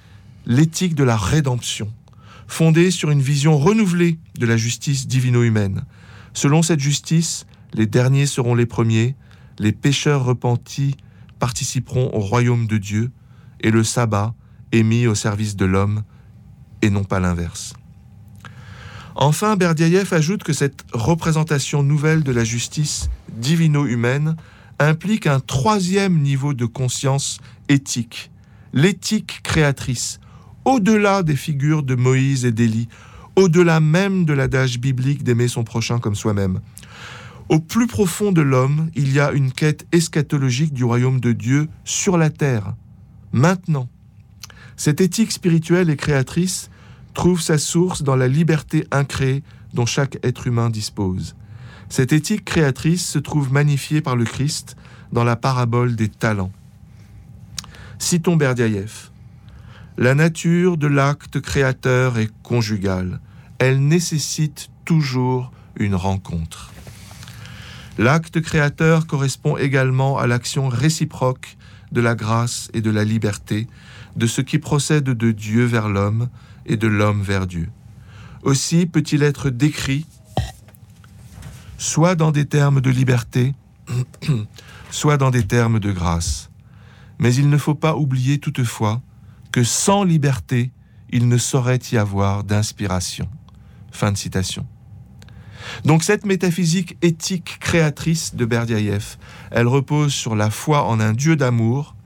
l'éthique 0.47 0.95
de 0.95 1.05
la 1.05 1.17
rédemption, 1.17 1.93
fondée 2.47 2.91
sur 2.91 3.11
une 3.11 3.23
vision 3.23 3.59
renouvelée 3.59 4.19
de 4.39 4.47
la 4.47 4.57
justice 4.57 5.07
divino-humaine. 5.07 5.85
Selon 6.35 6.63
cette 6.63 6.81
justice, 6.81 7.47
les 7.75 7.87
derniers 7.87 8.27
seront 8.27 8.55
les 8.55 8.67
premiers, 8.67 9.17
les 9.59 9.73
pécheurs 9.73 10.25
repentis 10.25 10.97
participeront 11.39 12.11
au 12.13 12.21
royaume 12.21 12.67
de 12.67 12.79
Dieu, 12.79 13.11
et 13.61 13.71
le 13.71 13.85
sabbat 13.85 14.35
est 14.73 14.83
mis 14.83 15.07
au 15.07 15.15
service 15.15 15.57
de 15.57 15.65
l'homme, 15.65 16.03
et 16.83 16.91
non 16.91 17.05
pas 17.05 17.21
l'inverse. 17.21 17.75
Enfin, 19.21 19.57
Berdiaïev 19.57 20.15
ajoute 20.15 20.45
que 20.45 20.53
cette 20.53 20.85
représentation 20.93 21.83
nouvelle 21.83 22.23
de 22.23 22.31
la 22.31 22.45
justice 22.45 23.11
divino-humaine 23.37 24.37
implique 24.79 25.27
un 25.27 25.41
troisième 25.41 26.21
niveau 26.21 26.55
de 26.55 26.67
conscience 26.67 27.41
éthique, 27.69 28.31
l'éthique 28.73 29.41
créatrice, 29.43 30.21
au-delà 30.65 31.25
des 31.25 31.35
figures 31.35 31.83
de 31.83 31.97
Moïse 31.97 32.45
et 32.45 32.53
d'Élie, 32.53 32.89
au-delà 33.35 33.81
même 33.81 34.25
de 34.25 34.35
l'adage 34.35 34.79
biblique 34.79 35.25
d'aimer 35.25 35.49
son 35.49 35.65
prochain 35.65 35.99
comme 35.99 36.15
soi-même. 36.15 36.61
Au 37.49 37.59
plus 37.59 37.89
profond 37.89 38.31
de 38.31 38.41
l'homme, 38.41 38.89
il 38.95 39.13
y 39.13 39.19
a 39.19 39.33
une 39.33 39.51
quête 39.51 39.85
eschatologique 39.91 40.73
du 40.73 40.85
royaume 40.85 41.19
de 41.19 41.33
Dieu 41.33 41.67
sur 41.83 42.19
la 42.19 42.31
terre, 42.31 42.77
maintenant. 43.33 43.89
Cette 44.77 45.01
éthique 45.01 45.33
spirituelle 45.33 45.91
et 45.91 45.97
créatrice 45.97 46.71
trouve 47.19 47.41
sa 47.41 47.59
source 47.59 48.05
dans 48.05 48.15
la 48.15 48.29
liberté 48.29 48.87
incréée 48.93 49.43
dont 49.75 49.87
chaque 49.87 50.25
être 50.25 50.47
humain 50.47 50.71
dispose. 50.71 51.35
Cette 51.89 52.13
éthique 52.13 52.45
créatrice 52.45 53.05
se 53.05 53.19
trouve 53.19 53.53
magnifiée 53.53 54.01
par 54.01 54.15
le 54.15 54.25
Christ 54.25 54.77
dans 55.11 55.25
la 55.25 55.35
parabole 55.35 55.97
des 55.97 56.09
talents. 56.09 56.53
Citons 57.99 58.37
Berdiaïev. 58.37 59.11
La 59.97 60.15
nature 60.15 60.77
de 60.77 60.87
l'acte 60.87 61.41
créateur 61.41 62.19
est 62.19 62.31
conjugale. 62.45 63.19
Elle 63.59 63.85
nécessite 63.85 64.71
toujours 64.85 65.51
une 65.75 65.97
rencontre. 65.97 66.71
L'acte 67.99 68.41
créateur 68.41 69.09
correspond 69.09 69.57
également 69.57 70.19
à 70.19 70.29
l'action 70.29 70.69
réciproque 70.69 71.57
de 71.91 72.01
la 72.01 72.15
grâce 72.15 72.71
et 72.75 72.81
de 72.81 72.93
la 72.93 73.03
liberté, 73.03 73.67
de 74.15 74.29
ce 74.29 74.41
qui 74.41 74.61
procède 74.61 75.03
de 75.03 75.33
Dieu 75.33 75.65
vers 75.65 75.89
l'homme 75.89 76.29
et 76.69 76.77
de 76.77 76.87
l'homme 76.87 77.23
vers 77.23 77.47
Dieu. 77.47 77.69
Aussi 78.43 78.87
peut-il 78.87 79.23
être 79.23 79.51
décrit 79.51 80.07
soit 81.79 82.17
dans 82.17 82.33
des 82.33 82.45
termes 82.45 82.81
de 82.81 82.91
liberté, 82.91 83.55
soit 84.91 85.17
dans 85.17 85.31
des 85.31 85.47
termes 85.47 85.81
de 85.81 85.93
grâce. 85.93 86.51
Mais 87.19 87.35
il 87.35 87.49
ne 87.49 87.59
faut 87.59 87.75
pas 87.75 87.97
oublier 87.97 88.39
toutefois 88.39 89.01
que 89.51 89.65
sans 89.65 90.05
liberté, 90.05 90.71
il 91.11 91.29
ne 91.29 91.39
saurait 91.39 91.81
y 91.91 91.97
avoir 91.97 92.45
d'inspiration. 92.45 93.29
Fin 93.91 94.13
de 94.13 94.17
citation. 94.17 94.67
Donc 95.85 96.05
cette 96.05 96.25
métaphysique 96.25 96.97
éthique 97.03 97.59
créatrice 97.61 98.35
de 98.35 98.45
Berdiaïev, 98.45 99.17
elle 99.51 99.67
repose 99.67 100.13
sur 100.13 100.37
la 100.37 100.51
foi 100.51 100.85
en 100.85 101.01
un 101.01 101.13
Dieu 101.13 101.37
d'amour, 101.37 101.97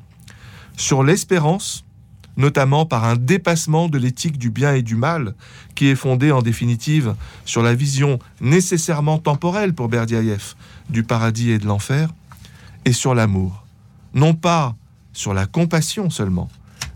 sur 0.76 1.02
l'espérance, 1.02 1.85
notamment 2.37 2.87
par 2.87 3.05
un 3.05 3.17
dépassement 3.17 3.89
de 3.89 3.99
l'éthique 3.99 4.39
du 4.39 4.51
bien 4.51 4.75
et 4.75 4.83
du 4.83 4.97
mal, 4.97 5.35
qui 5.75 5.89
est 5.89 5.95
fondée 5.95 6.33
en 6.33 6.43
définitive 6.43 7.15
sur 7.45 7.62
la 7.62 7.75
vision 7.75 8.19
nécessairement 8.41 9.19
temporelle 9.19 9.75
pour 9.75 9.89
Berdiaïev 9.89 10.55
du 10.89 11.03
paradis 11.03 11.51
et 11.51 11.59
de 11.59 11.67
l'enfer, 11.67 12.11
et 12.85 12.93
sur 12.93 13.15
l'amour. 13.15 13.67
Non 14.15 14.35
pas 14.35 14.77
sur 15.12 15.35
la 15.35 15.47
compassion 15.47 16.11
seulement, 16.11 16.49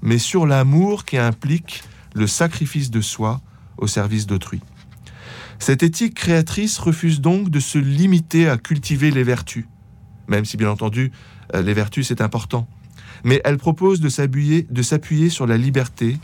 mais 0.03 0.19
sur 0.19 0.47
l'amour 0.47 1.05
qui 1.05 1.19
implique 1.19 1.83
le 2.15 2.27
sacrifice 2.27 2.91
de 2.91 3.01
soi 3.01 3.41
au 3.79 3.87
service 3.87 4.27
d'autrui. 4.27 4.61
Cette 5.59 5.83
éthique 5.83 6.15
créatrice 6.15 6.79
refuse 6.79 7.21
donc 7.21 7.51
de 7.51 7.61
se 7.61 7.79
limiter 7.79 8.49
à 8.49 8.59
cultiver 8.59 9.11
les 9.11 9.23
vertus, 9.23 9.67
même 10.29 10.45
si 10.45 10.57
bien 10.57 10.71
entendu 10.71 11.13
euh, 11.55 11.63
les 11.63 11.75
vertus 11.75 12.09
c'est 12.09 12.21
important, 12.21 12.69
mais 13.25 13.41
elle 13.45 13.59
propose 13.59 14.01
de 14.01 14.09
s'appuyer 14.09 15.31
sur 15.31 15.47
la 15.47 15.57
liberté, 15.57 16.19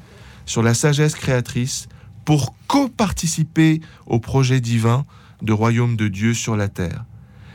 sur 0.46 0.62
la 0.62 0.75
sagesse 0.75 1.14
créatrice, 1.14 1.88
pour 2.25 2.54
co-participer 2.68 3.80
au 4.06 4.20
projet 4.20 4.61
divin 4.61 5.04
de 5.42 5.52
royaume 5.52 5.96
de 5.96 6.08
Dieu 6.08 6.34
sur 6.34 6.56
la 6.56 6.68
terre. 6.68 7.04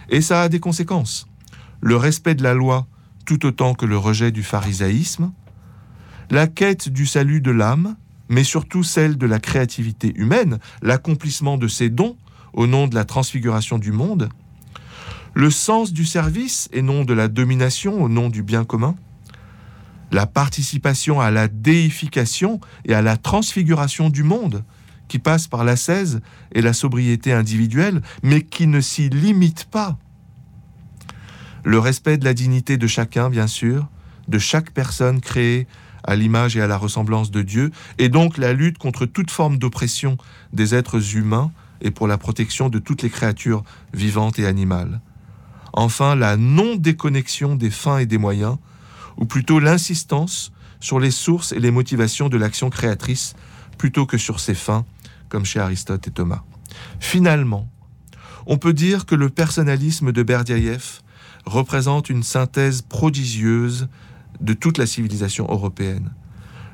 Et 0.10 0.22
ça 0.22 0.42
a 0.42 0.50
des 0.50 0.60
conséquences. 0.60 1.28
Le 1.82 1.96
respect 1.96 2.36
de 2.36 2.44
la 2.44 2.54
loi 2.54 2.88
tout 3.26 3.46
autant 3.46 3.74
que 3.74 3.86
le 3.86 3.98
rejet 3.98 4.32
du 4.32 4.42
pharisaïsme, 4.42 5.32
la 6.32 6.48
quête 6.48 6.90
du 6.90 7.06
salut 7.06 7.42
de 7.42 7.52
l'âme, 7.52 7.96
mais 8.30 8.44
surtout 8.44 8.84
celle 8.84 9.18
de 9.18 9.26
la 9.26 9.40
créativité 9.40 10.14
humaine, 10.16 10.60
l'accomplissement 10.82 11.58
de 11.58 11.68
ses 11.68 11.90
dons 11.90 12.18
au 12.54 12.68
nom 12.68 12.88
de 12.88 12.96
la 12.96 13.06
transfiguration 13.06 13.78
du 13.78 13.92
monde, 13.92 14.30
le 15.34 15.52
sens 15.52 15.94
du 15.94 16.06
service 16.06 16.68
et 16.74 16.82
non 16.82 17.04
de 17.04 17.14
la 17.14 17.28
domination 17.28 18.02
au 18.02 18.10
nom 18.10 18.30
du 18.30 18.44
bien 18.44 18.66
commun, 18.66 18.96
la 20.12 20.26
participation 20.26 21.20
à 21.20 21.32
la 21.32 21.48
déification 21.48 22.60
et 22.86 22.94
à 22.94 23.02
la 23.02 23.18
transfiguration 23.18 24.10
du 24.10 24.24
monde, 24.24 24.64
qui 25.08 25.20
passe 25.20 25.48
par 25.48 25.64
l'ascèse 25.64 26.22
et 26.54 26.62
la 26.62 26.74
sobriété 26.74 27.34
individuelle, 27.34 28.02
mais 28.24 28.42
qui 28.42 28.68
ne 28.68 28.82
s'y 28.82 29.10
limite 29.10 29.66
pas. 29.66 29.98
Le 31.64 31.80
respect 31.80 32.18
de 32.18 32.26
la 32.26 32.34
dignité 32.34 32.78
de 32.78 32.88
chacun, 32.88 33.30
bien 33.30 33.48
sûr, 33.48 33.88
de 34.28 34.40
chaque 34.40 34.72
personne 34.72 35.22
créée 35.22 35.68
à 36.04 36.16
l'image 36.16 36.56
et 36.56 36.62
à 36.62 36.68
la 36.68 36.78
ressemblance 36.78 37.32
de 37.32 37.42
Dieu, 37.42 37.72
et 37.98 38.10
donc 38.10 38.38
la 38.38 38.54
lutte 38.54 38.78
contre 38.78 39.06
toute 39.06 39.32
forme 39.32 39.58
d'oppression 39.58 40.18
des 40.54 40.74
êtres 40.74 41.16
humains 41.18 41.52
et 41.82 41.92
pour 41.92 42.08
la 42.08 42.18
protection 42.18 42.70
de 42.70 42.80
toutes 42.80 43.02
les 43.02 43.10
créatures 43.10 43.64
vivantes 43.94 44.40
et 44.40 44.46
animales. 44.46 45.02
Enfin, 45.74 46.16
la 46.16 46.38
non-déconnexion 46.38 47.56
des 47.56 47.70
fins 47.70 48.00
et 48.00 48.06
des 48.06 48.18
moyens, 48.18 48.58
ou 49.18 49.26
plutôt 49.26 49.60
l'insistance 49.60 50.52
sur 50.80 51.00
les 51.00 51.12
sources 51.12 51.52
et 51.52 51.60
les 51.60 51.72
motivations 51.72 52.30
de 52.30 52.38
l'action 52.38 52.70
créatrice 52.70 53.36
plutôt 53.78 54.06
que 54.06 54.18
sur 54.18 54.40
ses 54.40 54.56
fins, 54.56 54.86
comme 55.30 55.46
chez 55.46 55.60
Aristote 55.60 56.08
et 56.08 56.12
Thomas. 56.12 56.44
Finalement, 57.00 57.70
on 58.46 58.58
peut 58.58 58.74
dire 58.74 59.06
que 59.06 59.16
le 59.16 59.30
personnalisme 59.30 60.12
de 60.12 60.24
Berdiaïev 60.24 61.02
représente 61.46 62.10
une 62.10 62.24
synthèse 62.24 62.82
prodigieuse 62.82 63.88
de 64.42 64.54
toute 64.54 64.78
la 64.78 64.86
civilisation 64.86 65.48
européenne. 65.50 66.12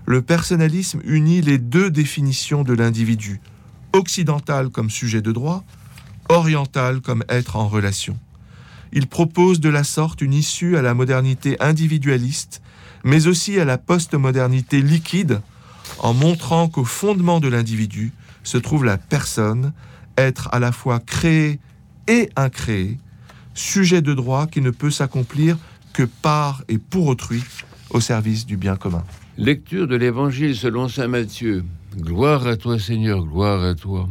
Le 0.05 0.21
personnalisme 0.21 0.99
unit 1.05 1.41
les 1.41 1.57
deux 1.57 1.89
définitions 1.89 2.63
de 2.63 2.73
l'individu, 2.73 3.39
occidental 3.93 4.69
comme 4.69 4.89
sujet 4.89 5.21
de 5.21 5.31
droit, 5.31 5.63
oriental 6.29 7.01
comme 7.01 7.23
être 7.29 7.55
en 7.55 7.67
relation. 7.67 8.17
Il 8.95 9.07
propose 9.07 9.59
de 9.59 9.69
la 9.69 9.83
sorte 9.83 10.21
une 10.21 10.33
issue 10.33 10.77
à 10.77 10.83
la 10.83 10.93
modernité 10.93 11.57
individualiste, 11.59 12.61
mais 13.03 13.25
aussi 13.25 13.59
à 13.59 13.65
la 13.65 13.79
postmodernité 13.79 14.81
liquide, 14.81 15.41
en 15.97 16.13
montrant 16.13 16.69
qu'au 16.69 16.85
fondement 16.85 17.39
de 17.39 17.47
l'individu 17.47 18.13
se 18.43 18.57
trouve 18.57 18.85
la 18.85 18.97
personne, 18.97 19.73
être 20.17 20.47
à 20.51 20.59
la 20.59 20.71
fois 20.71 20.99
créé 20.99 21.59
et 22.07 22.29
incréé, 22.35 22.99
sujet 23.55 24.03
de 24.03 24.13
droit 24.13 24.45
qui 24.45 24.61
ne 24.61 24.69
peut 24.69 24.91
s'accomplir 24.91 25.57
que 25.93 26.03
par 26.03 26.63
et 26.69 26.77
pour 26.77 27.07
autrui 27.07 27.43
au 27.89 27.99
service 27.99 28.45
du 28.45 28.57
bien 28.57 28.75
commun. 28.75 29.03
Lecture 29.37 29.87
de 29.87 29.95
l'Évangile 29.95 30.55
selon 30.55 30.87
Saint 30.87 31.07
Matthieu. 31.07 31.63
Gloire 31.97 32.45
à 32.45 32.57
toi 32.57 32.77
Seigneur, 32.77 33.25
gloire 33.25 33.63
à 33.63 33.73
toi. 33.73 34.07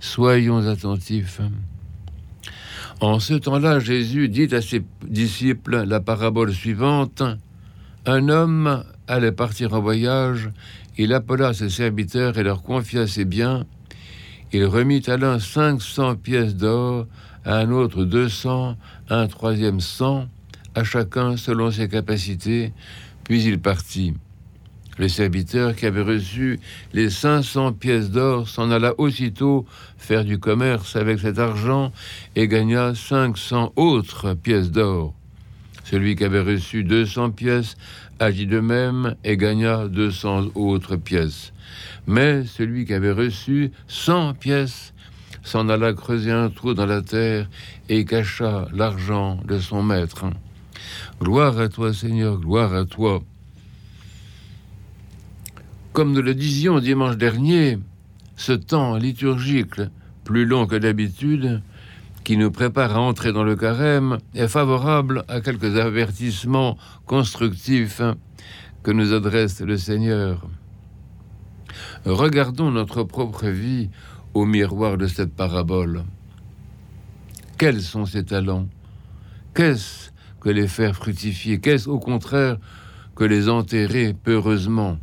Soyons 0.00 0.66
attentifs. 0.66 1.40
En 3.00 3.20
ce 3.20 3.34
temps-là, 3.34 3.78
Jésus 3.78 4.28
dit 4.28 4.52
à 4.52 4.60
ses 4.60 4.82
disciples 5.06 5.84
la 5.84 6.00
parabole 6.00 6.52
suivante. 6.52 7.22
Un 8.06 8.28
homme 8.28 8.82
allait 9.06 9.30
partir 9.30 9.74
en 9.74 9.80
voyage, 9.80 10.50
il 10.96 11.12
appela 11.12 11.54
ses 11.54 11.70
serviteurs 11.70 12.38
et 12.38 12.42
leur 12.42 12.62
confia 12.62 13.06
ses 13.06 13.24
biens. 13.24 13.66
Il 14.52 14.64
remit 14.64 15.02
à 15.06 15.16
l'un 15.16 15.38
cinq 15.38 15.80
cents 15.80 16.16
pièces 16.16 16.56
d'or, 16.56 17.06
à 17.44 17.58
un 17.58 17.70
autre 17.70 18.04
deux 18.04 18.28
cents, 18.28 18.76
à 19.08 19.20
un 19.20 19.28
troisième 19.28 19.78
cent, 19.78 20.26
à 20.74 20.82
chacun 20.82 21.36
selon 21.36 21.70
ses 21.70 21.88
capacités, 21.88 22.72
puis 23.22 23.44
il 23.44 23.60
partit. 23.60 24.14
Le 24.98 25.08
serviteur 25.08 25.76
qui 25.76 25.86
avait 25.86 26.02
reçu 26.02 26.58
les 26.92 27.08
500 27.08 27.72
pièces 27.72 28.10
d'or 28.10 28.48
s'en 28.48 28.70
alla 28.70 28.94
aussitôt 28.98 29.64
faire 29.96 30.24
du 30.24 30.38
commerce 30.38 30.96
avec 30.96 31.20
cet 31.20 31.38
argent 31.38 31.92
et 32.34 32.48
gagna 32.48 32.94
500 32.94 33.72
autres 33.76 34.34
pièces 34.34 34.72
d'or. 34.72 35.14
Celui 35.84 36.16
qui 36.16 36.24
avait 36.24 36.40
reçu 36.40 36.82
200 36.82 37.30
pièces 37.30 37.76
agit 38.18 38.46
de 38.46 38.58
même 38.58 39.14
et 39.22 39.36
gagna 39.36 39.86
200 39.86 40.48
autres 40.56 40.96
pièces. 40.96 41.52
Mais 42.06 42.44
celui 42.44 42.84
qui 42.84 42.94
avait 42.94 43.12
reçu 43.12 43.70
100 43.86 44.34
pièces 44.34 44.92
s'en 45.44 45.68
alla 45.68 45.92
creuser 45.92 46.32
un 46.32 46.50
trou 46.50 46.74
dans 46.74 46.86
la 46.86 47.02
terre 47.02 47.48
et 47.88 48.04
cacha 48.04 48.66
l'argent 48.74 49.38
de 49.46 49.58
son 49.58 49.82
maître. 49.82 50.26
Gloire 51.20 51.58
à 51.58 51.68
toi 51.68 51.94
Seigneur, 51.94 52.38
gloire 52.38 52.74
à 52.74 52.84
toi. 52.84 53.22
Comme 55.98 56.12
nous 56.12 56.22
le 56.22 56.36
disions 56.36 56.78
dimanche 56.78 57.16
dernier, 57.16 57.80
ce 58.36 58.52
temps 58.52 58.94
liturgique, 58.94 59.80
plus 60.22 60.44
long 60.44 60.68
que 60.68 60.76
d'habitude, 60.76 61.60
qui 62.22 62.36
nous 62.36 62.52
prépare 62.52 62.94
à 62.94 63.00
entrer 63.00 63.32
dans 63.32 63.42
le 63.42 63.56
carême, 63.56 64.18
est 64.32 64.46
favorable 64.46 65.24
à 65.26 65.40
quelques 65.40 65.76
avertissements 65.76 66.78
constructifs 67.04 68.00
que 68.84 68.92
nous 68.92 69.12
adresse 69.12 69.60
le 69.60 69.76
Seigneur. 69.76 70.46
Regardons 72.04 72.70
notre 72.70 73.02
propre 73.02 73.48
vie 73.48 73.90
au 74.34 74.44
miroir 74.44 74.98
de 74.98 75.08
cette 75.08 75.34
parabole. 75.34 76.04
Quels 77.58 77.82
sont 77.82 78.06
ses 78.06 78.24
talents? 78.24 78.68
Qu'est-ce 79.52 80.12
que 80.40 80.48
les 80.48 80.68
faire 80.68 80.94
fructifier? 80.94 81.58
Qu'est-ce 81.58 81.88
au 81.88 81.98
contraire 81.98 82.56
que 83.16 83.24
les 83.24 83.48
enterrer 83.48 84.14
peureusement? 84.14 84.96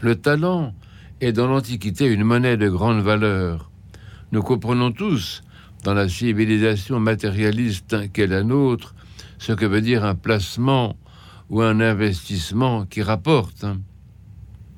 Le 0.00 0.16
talent 0.16 0.74
est 1.20 1.32
dans 1.32 1.46
l'Antiquité 1.46 2.06
une 2.06 2.24
monnaie 2.24 2.56
de 2.56 2.68
grande 2.68 3.02
valeur. 3.02 3.70
Nous 4.32 4.42
comprenons 4.42 4.92
tous, 4.92 5.42
dans 5.84 5.94
la 5.94 6.08
civilisation 6.08 7.00
matérialiste 7.00 8.10
qu'est 8.12 8.26
la 8.26 8.42
nôtre, 8.42 8.94
ce 9.38 9.52
que 9.52 9.66
veut 9.66 9.80
dire 9.80 10.04
un 10.04 10.14
placement 10.14 10.96
ou 11.48 11.62
un 11.62 11.80
investissement 11.80 12.86
qui 12.86 13.02
rapporte. 13.02 13.66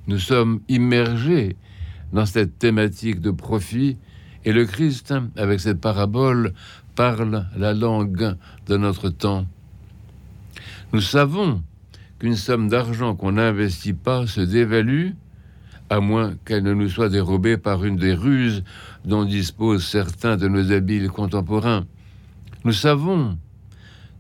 Nous 0.07 0.19
sommes 0.19 0.61
immergés 0.69 1.57
dans 2.13 2.27
cette 2.27 2.59
thématique 2.59 3.21
de 3.21 3.31
profit 3.31 3.97
et 4.45 4.53
le 4.53 4.65
Christ, 4.65 5.15
avec 5.37 5.61
cette 5.61 5.81
parabole, 5.81 6.53
parle 6.95 7.47
la 7.57 7.75
langue 7.75 8.37
de 8.67 8.77
notre 8.77 9.09
temps. 9.09 9.47
Nous 10.93 11.01
savons 11.01 11.63
qu'une 12.23 12.37
somme 12.37 12.69
d'argent 12.69 13.17
qu'on 13.17 13.33
n'investit 13.33 13.95
pas 13.95 14.29
se 14.29 14.41
dévalue, 14.41 15.11
à 15.91 15.99
moins 15.99 16.37
qu'elle 16.45 16.63
ne 16.63 16.73
nous 16.73 16.89
soit 16.89 17.09
dérobée 17.09 17.57
par 17.57 17.85
une 17.85 17.97
des 17.97 18.15
ruses 18.15 18.63
dont 19.05 19.25
disposent 19.25 19.85
certains 19.85 20.37
de 20.37 20.47
nos 20.47 20.71
habiles 20.71 21.11
contemporains. 21.11 21.85
Nous 22.65 22.73
savons 22.73 23.37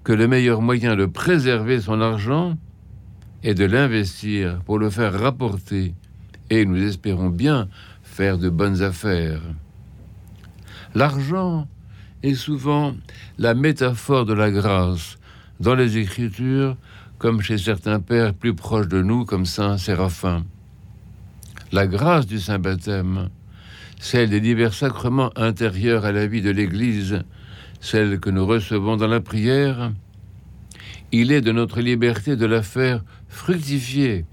que 0.02 0.12
le 0.12 0.26
meilleur 0.26 0.62
moyen 0.62 0.96
de 0.96 1.06
préserver 1.06 1.80
son 1.80 2.00
argent 2.00 2.58
est 3.44 3.54
de 3.54 3.66
l'investir 3.66 4.58
pour 4.64 4.80
le 4.80 4.90
faire 4.90 5.12
rapporter, 5.12 5.94
et 6.50 6.64
nous 6.64 6.82
espérons 6.82 7.28
bien 7.28 7.68
faire 8.02 8.36
de 8.36 8.48
bonnes 8.48 8.82
affaires. 8.82 9.42
L'argent 10.96 11.68
est 12.24 12.34
souvent 12.34 12.96
la 13.38 13.54
métaphore 13.54 14.26
de 14.26 14.34
la 14.34 14.50
grâce. 14.50 15.18
Dans 15.60 15.76
les 15.76 15.98
Écritures, 15.98 16.76
comme 17.22 17.40
chez 17.40 17.56
certains 17.56 18.00
pères 18.00 18.34
plus 18.34 18.52
proches 18.52 18.88
de 18.88 19.00
nous, 19.00 19.24
comme 19.24 19.46
Saint 19.46 19.78
Séraphin. 19.78 20.44
La 21.70 21.86
grâce 21.86 22.26
du 22.26 22.40
Saint 22.40 22.58
Baptême, 22.58 23.28
celle 24.00 24.28
des 24.28 24.40
divers 24.40 24.74
sacrements 24.74 25.30
intérieurs 25.36 26.04
à 26.04 26.10
la 26.10 26.26
vie 26.26 26.42
de 26.42 26.50
l'Église, 26.50 27.22
celle 27.80 28.18
que 28.18 28.28
nous 28.28 28.44
recevons 28.44 28.96
dans 28.96 29.06
la 29.06 29.20
prière, 29.20 29.92
il 31.12 31.30
est 31.30 31.42
de 31.42 31.52
notre 31.52 31.80
liberté 31.80 32.34
de 32.34 32.44
la 32.44 32.60
faire 32.60 33.04
fructifier, 33.28 34.24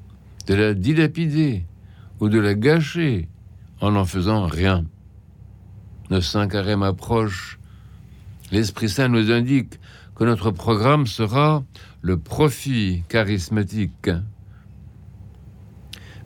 de 0.47 0.56
la 0.56 0.73
dilapider 0.73 1.65
ou 2.19 2.28
de 2.28 2.39
la 2.39 2.56
gâcher 2.56 3.30
en 3.82 3.91
n'en 3.91 4.06
faisant 4.06 4.47
rien. 4.47 4.84
Nos 6.10 6.21
saint 6.21 6.47
carême 6.47 6.82
approche. 6.82 7.60
L'Esprit 8.52 8.89
Saint 8.89 9.10
nous 9.10 9.30
indique 9.30 9.80
que 10.15 10.23
notre 10.23 10.49
programme 10.49 11.06
sera 11.06 11.63
le 12.01 12.17
profit 12.17 13.03
charismatique. 13.09 14.09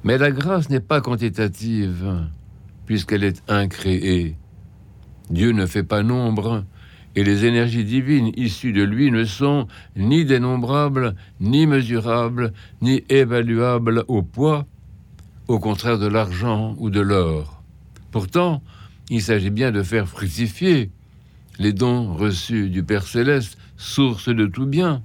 Mais 0.04 0.18
la 0.18 0.32
grâce 0.32 0.70
n'est 0.70 0.80
pas 0.80 1.02
quantitative, 1.02 2.28
puisqu'elle 2.86 3.24
est 3.24 3.42
incréée. 3.48 4.36
Dieu 5.30 5.52
ne 5.52 5.66
fait 5.66 5.84
pas 5.84 6.04
nombre, 6.04 6.66
et 7.16 7.24
les 7.24 7.46
énergies 7.46 7.86
divines 7.86 8.32
issues 8.36 8.74
de 8.74 8.84
lui 8.84 9.12
ne 9.12 9.24
sont 9.24 9.68
ni 9.96 10.26
dénombrables, 10.26 11.16
ni 11.40 11.68
mesurables, 11.68 12.54
ni 12.82 13.04
évaluables 13.10 14.04
au 14.08 14.24
poids, 14.24 14.66
au 15.48 15.60
contraire 15.60 16.00
de 16.00 16.08
l'argent 16.08 16.76
ou 16.80 16.90
de 16.90 17.00
l'or. 17.00 17.62
Pourtant, 18.12 18.62
il 19.10 19.22
s'agit 19.22 19.50
bien 19.50 19.72
de 19.72 19.84
faire 19.84 20.08
fructifier 20.08 20.92
les 21.60 21.74
dons 21.74 22.14
reçus 22.14 22.70
du 22.70 22.84
Père 22.84 23.06
céleste, 23.08 23.58
source 23.78 24.30
de 24.30 24.46
tout 24.48 24.66
bien. 24.66 25.04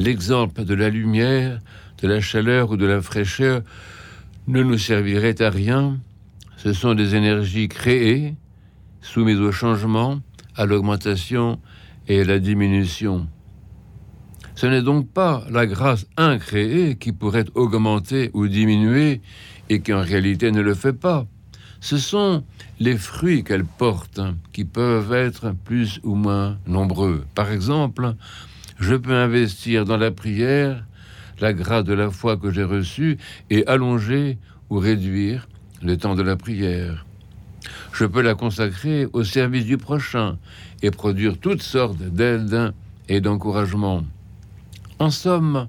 L'exemple 0.00 0.64
de 0.64 0.72
la 0.72 0.88
lumière, 0.88 1.58
de 2.00 2.08
la 2.08 2.22
chaleur 2.22 2.70
ou 2.70 2.78
de 2.78 2.86
la 2.86 3.02
fraîcheur 3.02 3.60
ne 4.46 4.62
nous 4.62 4.78
servirait 4.78 5.42
à 5.42 5.50
rien. 5.50 5.98
Ce 6.56 6.72
sont 6.72 6.94
des 6.94 7.14
énergies 7.16 7.68
créées, 7.68 8.34
soumises 9.02 9.40
au 9.40 9.52
changement, 9.52 10.22
à 10.56 10.64
l'augmentation 10.64 11.60
et 12.08 12.22
à 12.22 12.24
la 12.24 12.38
diminution. 12.38 13.28
Ce 14.54 14.64
n'est 14.66 14.80
donc 14.80 15.06
pas 15.06 15.44
la 15.50 15.66
grâce 15.66 16.06
incréée 16.16 16.96
qui 16.96 17.12
pourrait 17.12 17.50
augmenter 17.54 18.30
ou 18.32 18.48
diminuer 18.48 19.20
et 19.68 19.82
qui 19.82 19.92
en 19.92 20.00
réalité 20.00 20.50
ne 20.50 20.62
le 20.62 20.72
fait 20.72 20.94
pas. 20.94 21.26
Ce 21.82 21.98
sont 21.98 22.42
les 22.78 22.96
fruits 22.96 23.44
qu'elle 23.44 23.66
porte 23.66 24.20
qui 24.54 24.64
peuvent 24.64 25.12
être 25.12 25.54
plus 25.66 26.00
ou 26.04 26.14
moins 26.14 26.56
nombreux. 26.66 27.26
Par 27.34 27.52
exemple, 27.52 28.14
je 28.80 28.94
peux 28.94 29.14
investir 29.14 29.84
dans 29.84 29.98
la 29.98 30.10
prière 30.10 30.84
la 31.40 31.52
grâce 31.52 31.84
de 31.84 31.94
la 31.94 32.10
foi 32.10 32.36
que 32.36 32.50
j'ai 32.50 32.64
reçue 32.64 33.18
et 33.50 33.66
allonger 33.66 34.38
ou 34.68 34.78
réduire 34.78 35.48
le 35.82 35.96
temps 35.96 36.14
de 36.14 36.22
la 36.22 36.36
prière. 36.36 37.06
Je 37.92 38.04
peux 38.04 38.22
la 38.22 38.34
consacrer 38.34 39.06
au 39.12 39.22
service 39.22 39.64
du 39.64 39.78
prochain 39.78 40.38
et 40.82 40.90
produire 40.90 41.38
toutes 41.38 41.62
sortes 41.62 41.98
d'aides 41.98 42.72
et 43.08 43.20
d'encouragements. 43.20 44.04
En 44.98 45.10
somme, 45.10 45.68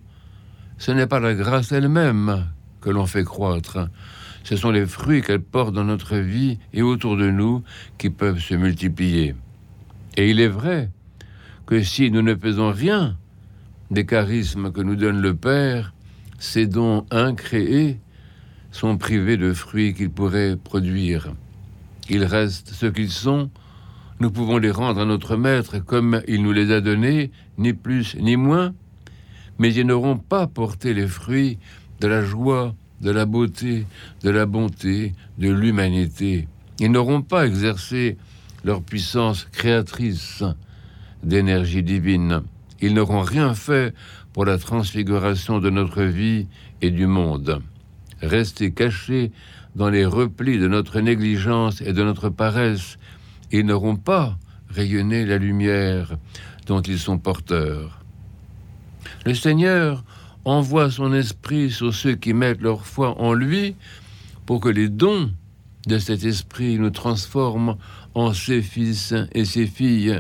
ce 0.77 0.91
n'est 0.91 1.07
pas 1.07 1.19
la 1.19 1.33
grâce 1.33 1.71
elle-même 1.71 2.47
que 2.79 2.89
l'on 2.89 3.05
fait 3.05 3.23
croître, 3.23 3.87
ce 4.43 4.55
sont 4.55 4.71
les 4.71 4.85
fruits 4.85 5.21
qu'elle 5.21 5.41
porte 5.41 5.73
dans 5.73 5.83
notre 5.83 6.17
vie 6.17 6.57
et 6.73 6.81
autour 6.81 7.15
de 7.15 7.29
nous 7.29 7.63
qui 7.97 8.09
peuvent 8.09 8.39
se 8.39 8.55
multiplier. 8.55 9.35
Et 10.17 10.29
il 10.29 10.39
est 10.39 10.47
vrai 10.47 10.89
que 11.65 11.83
si 11.83 12.11
nous 12.11 12.21
ne 12.21 12.35
faisons 12.35 12.71
rien 12.71 13.17
des 13.89 14.05
charismes 14.05 14.71
que 14.71 14.81
nous 14.81 14.95
donne 14.95 15.21
le 15.21 15.35
Père, 15.35 15.93
ces 16.39 16.65
dons 16.65 17.05
incréés 17.11 17.99
sont 18.71 18.97
privés 18.97 19.37
de 19.37 19.53
fruits 19.53 19.93
qu'ils 19.93 20.09
pourraient 20.09 20.55
produire. 20.55 21.33
Ils 22.09 22.23
restent 22.23 22.69
ce 22.73 22.85
qu'ils 22.85 23.11
sont, 23.11 23.49
nous 24.19 24.31
pouvons 24.31 24.57
les 24.57 24.71
rendre 24.71 25.01
à 25.01 25.05
notre 25.05 25.35
Maître 25.35 25.79
comme 25.79 26.21
il 26.27 26.43
nous 26.43 26.51
les 26.51 26.71
a 26.71 26.81
donnés, 26.81 27.31
ni 27.57 27.73
plus 27.73 28.15
ni 28.15 28.37
moins, 28.37 28.73
mais 29.59 29.73
ils 29.73 29.85
n'auront 29.85 30.17
pas 30.17 30.47
porté 30.47 30.93
les 30.93 31.07
fruits 31.07 31.59
de 31.99 32.07
la 32.07 32.23
joie, 32.23 32.75
de 33.01 33.11
la 33.11 33.25
beauté, 33.25 33.85
de 34.23 34.29
la 34.29 34.45
bonté, 34.45 35.13
de 35.37 35.49
l'humanité. 35.49 36.47
Ils 36.79 36.91
n'auront 36.91 37.21
pas 37.21 37.45
exercé 37.45 38.17
leur 38.63 38.81
puissance 38.81 39.45
créatrice 39.51 40.43
d'énergie 41.23 41.83
divine. 41.83 42.43
Ils 42.81 42.93
n'auront 42.93 43.21
rien 43.21 43.53
fait 43.53 43.93
pour 44.33 44.45
la 44.45 44.57
transfiguration 44.57 45.59
de 45.59 45.69
notre 45.69 46.03
vie 46.03 46.47
et 46.81 46.91
du 46.91 47.07
monde. 47.07 47.61
Restés 48.21 48.71
cachés 48.71 49.31
dans 49.75 49.89
les 49.89 50.05
replis 50.05 50.57
de 50.57 50.67
notre 50.67 50.99
négligence 50.99 51.81
et 51.81 51.93
de 51.93 52.03
notre 52.03 52.29
paresse, 52.29 52.97
ils 53.51 53.65
n'auront 53.65 53.95
pas 53.95 54.37
rayonné 54.69 55.25
la 55.25 55.37
lumière 55.37 56.17
dont 56.65 56.81
ils 56.81 56.99
sont 56.99 57.17
porteurs. 57.17 57.99
Le 59.25 59.33
Seigneur 59.33 60.03
envoie 60.45 60.89
son 60.89 61.13
esprit 61.13 61.69
sur 61.69 61.93
ceux 61.93 62.15
qui 62.15 62.33
mettent 62.33 62.61
leur 62.61 62.85
foi 62.85 63.19
en 63.19 63.33
lui 63.33 63.75
pour 64.45 64.59
que 64.59 64.69
les 64.69 64.89
dons 64.89 65.31
de 65.87 65.97
cet 65.97 66.23
esprit 66.23 66.77
nous 66.77 66.89
transforment 66.89 67.75
en 68.13 68.33
ses 68.33 68.61
fils 68.61 69.13
et 69.33 69.45
ses 69.45 69.67
filles. 69.67 70.19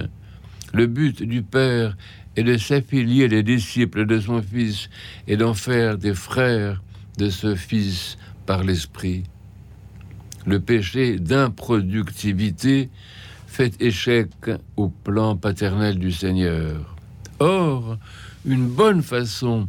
Le 0.73 0.87
but 0.87 1.23
du 1.23 1.41
Père 1.41 1.97
est 2.35 2.43
de 2.43 2.57
s'affilier 2.57 3.27
les 3.27 3.43
disciples 3.43 4.05
de 4.05 4.19
son 4.19 4.41
Fils 4.41 4.89
et 5.27 5.37
d'en 5.37 5.53
faire 5.53 5.97
des 5.97 6.13
frères 6.13 6.81
de 7.17 7.29
ce 7.29 7.55
Fils 7.55 8.17
par 8.45 8.63
l'Esprit. 8.63 9.23
Le 10.45 10.59
péché 10.59 11.19
d'improductivité 11.19 12.89
fait 13.47 13.79
échec 13.81 14.29
au 14.77 14.87
plan 14.87 15.35
paternel 15.35 15.99
du 15.99 16.11
Seigneur. 16.11 16.95
Or, 17.39 17.97
une 18.45 18.67
bonne 18.67 19.01
façon 19.01 19.67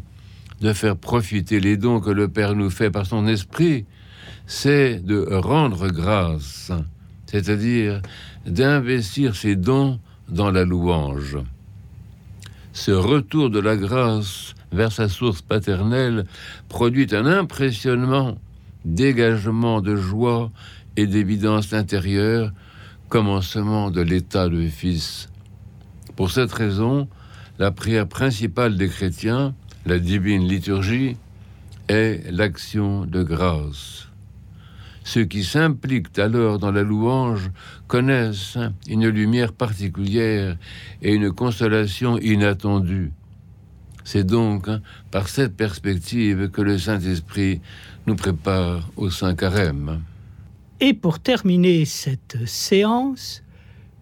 de 0.60 0.72
faire 0.72 0.96
profiter 0.96 1.58
les 1.58 1.76
dons 1.76 2.00
que 2.00 2.10
le 2.10 2.28
Père 2.28 2.54
nous 2.54 2.70
fait 2.70 2.90
par 2.90 3.06
son 3.06 3.26
esprit, 3.26 3.84
c'est 4.46 5.04
de 5.04 5.26
rendre 5.32 5.88
grâce, 5.88 6.70
c'est-à-dire 7.26 8.00
d'investir 8.46 9.34
ces 9.34 9.56
dons 9.56 9.98
dans 10.32 10.50
la 10.50 10.64
louange. 10.64 11.38
Ce 12.72 12.90
retour 12.90 13.50
de 13.50 13.60
la 13.60 13.76
grâce 13.76 14.54
vers 14.72 14.90
sa 14.90 15.08
source 15.08 15.42
paternelle 15.42 16.24
produit 16.68 17.06
un 17.12 17.26
impressionnement 17.26 18.38
dégagement 18.84 19.80
de 19.80 19.94
joie 19.94 20.50
et 20.96 21.06
d'évidence 21.06 21.72
intérieure, 21.72 22.50
commencement 23.08 23.90
de 23.90 24.00
l'état 24.00 24.48
de 24.48 24.66
fils. 24.68 25.28
Pour 26.16 26.30
cette 26.30 26.52
raison, 26.52 27.08
la 27.58 27.70
prière 27.70 28.08
principale 28.08 28.76
des 28.76 28.88
chrétiens 28.88 29.54
la 29.84 29.98
divine 29.98 30.46
liturgie 30.46 31.16
est 31.88 32.30
l'action 32.30 33.04
de 33.04 33.24
grâce. 33.24 34.08
Ceux 35.04 35.24
qui 35.24 35.44
s'impliquent 35.44 36.18
alors 36.18 36.58
dans 36.58 36.70
la 36.70 36.82
louange 36.82 37.50
connaissent 37.88 38.58
une 38.88 39.08
lumière 39.08 39.52
particulière 39.52 40.56
et 41.02 41.14
une 41.14 41.32
consolation 41.32 42.18
inattendue. 42.18 43.12
C'est 44.04 44.24
donc 44.24 44.68
par 45.10 45.28
cette 45.28 45.56
perspective 45.56 46.50
que 46.50 46.60
le 46.60 46.78
Saint-Esprit 46.78 47.60
nous 48.06 48.16
prépare 48.16 48.90
au 48.96 49.10
Saint 49.10 49.34
Carême. 49.34 50.02
Et 50.80 50.94
pour 50.94 51.20
terminer 51.20 51.84
cette 51.84 52.46
séance, 52.46 53.42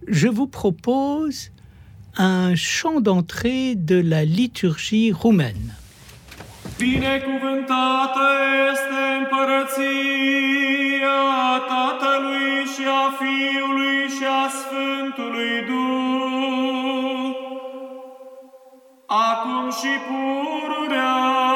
je 0.09 0.29
vous 0.29 0.47
propose 0.47 1.51
un 2.17 2.55
chant 2.55 3.01
d'entrée 3.01 3.75
de 3.75 3.97
la 3.97 4.25
liturgie 4.25 5.13
roumaine. 5.13 5.75
Binecuvântată 6.81 8.27
este 8.73 9.01
împărăția 9.19 9.88
Tatălui 11.69 12.64
și 12.75 12.85
a 13.03 13.07
Fiului 13.19 14.09
și 14.16 14.25
a 14.43 14.49
Sfântului 14.49 15.55
Duh, 15.66 17.31
acum 19.07 19.71
și 19.71 19.93
pururea 20.07 21.50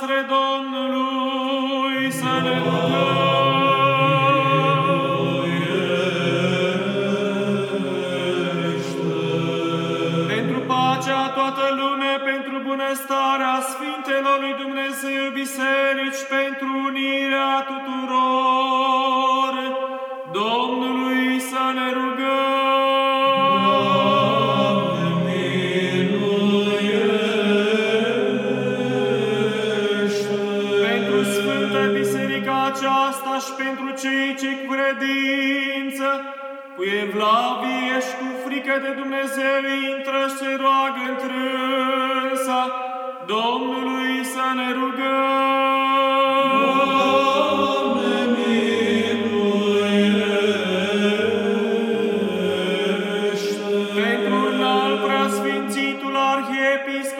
noastre 0.00 0.26
Domnului 0.36 2.12
să 2.12 2.40
ne 2.42 2.58
rugăm. 2.58 3.16
toată 11.34 11.74
lumea 11.80 12.18
pentru 12.24 12.56
bunăstarea 12.68 13.54
Sfintelor 13.70 14.38
lui 14.40 14.54
Dumnezeu 14.62 15.30
Biserică. 15.32 15.77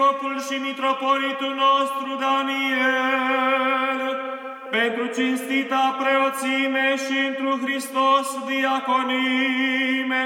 Arhiepiscopul 0.09 0.41
și 0.49 0.61
mitropolitul 0.63 1.55
nostru 1.67 2.11
Daniel, 2.25 4.01
pentru 4.71 5.07
cinstita 5.15 5.97
preoțime 6.01 6.97
și 7.05 7.17
întru 7.29 7.51
Hristos 7.65 8.27
diaconime, 8.47 10.23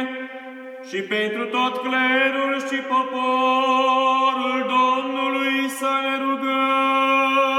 și 0.88 1.00
pentru 1.02 1.44
tot 1.44 1.74
clerul 1.76 2.54
și 2.68 2.78
poporul 2.94 4.58
Domnului 4.76 5.68
să 5.68 5.90
ne 6.04 6.16
rugăm. 6.24 7.51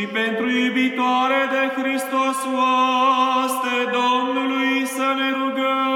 Și 0.00 0.06
pentru 0.06 0.46
iubitoare 0.50 1.40
de 1.54 1.62
Hristos 1.76 2.38
oaste 2.58 3.76
Domnului 3.98 4.74
să 4.96 5.08
ne 5.20 5.28
rugăm. 5.38 5.86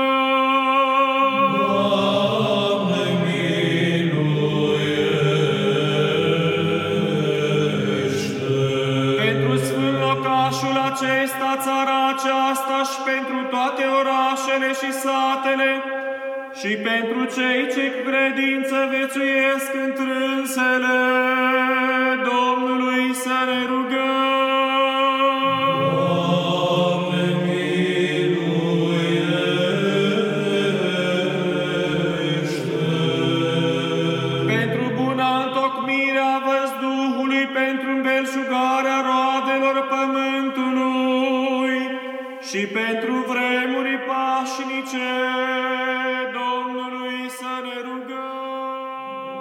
Doamne, 1.58 3.04
Pentru 9.24 9.56
sfânt 9.66 9.96
locașul 10.06 10.76
acesta, 10.90 11.50
țara 11.64 11.98
aceasta 12.14 12.78
și 12.90 12.98
pentru 13.10 13.38
toate 13.54 13.84
orașele 14.00 14.70
și 14.80 14.90
satele, 15.04 15.70
și 16.58 16.70
pentru 16.88 17.20
cei 17.36 17.62
ce 17.74 17.84
cu 17.92 18.00
credință 18.08 18.76
vețuiesc 18.92 19.70
întrânsele 19.86 21.13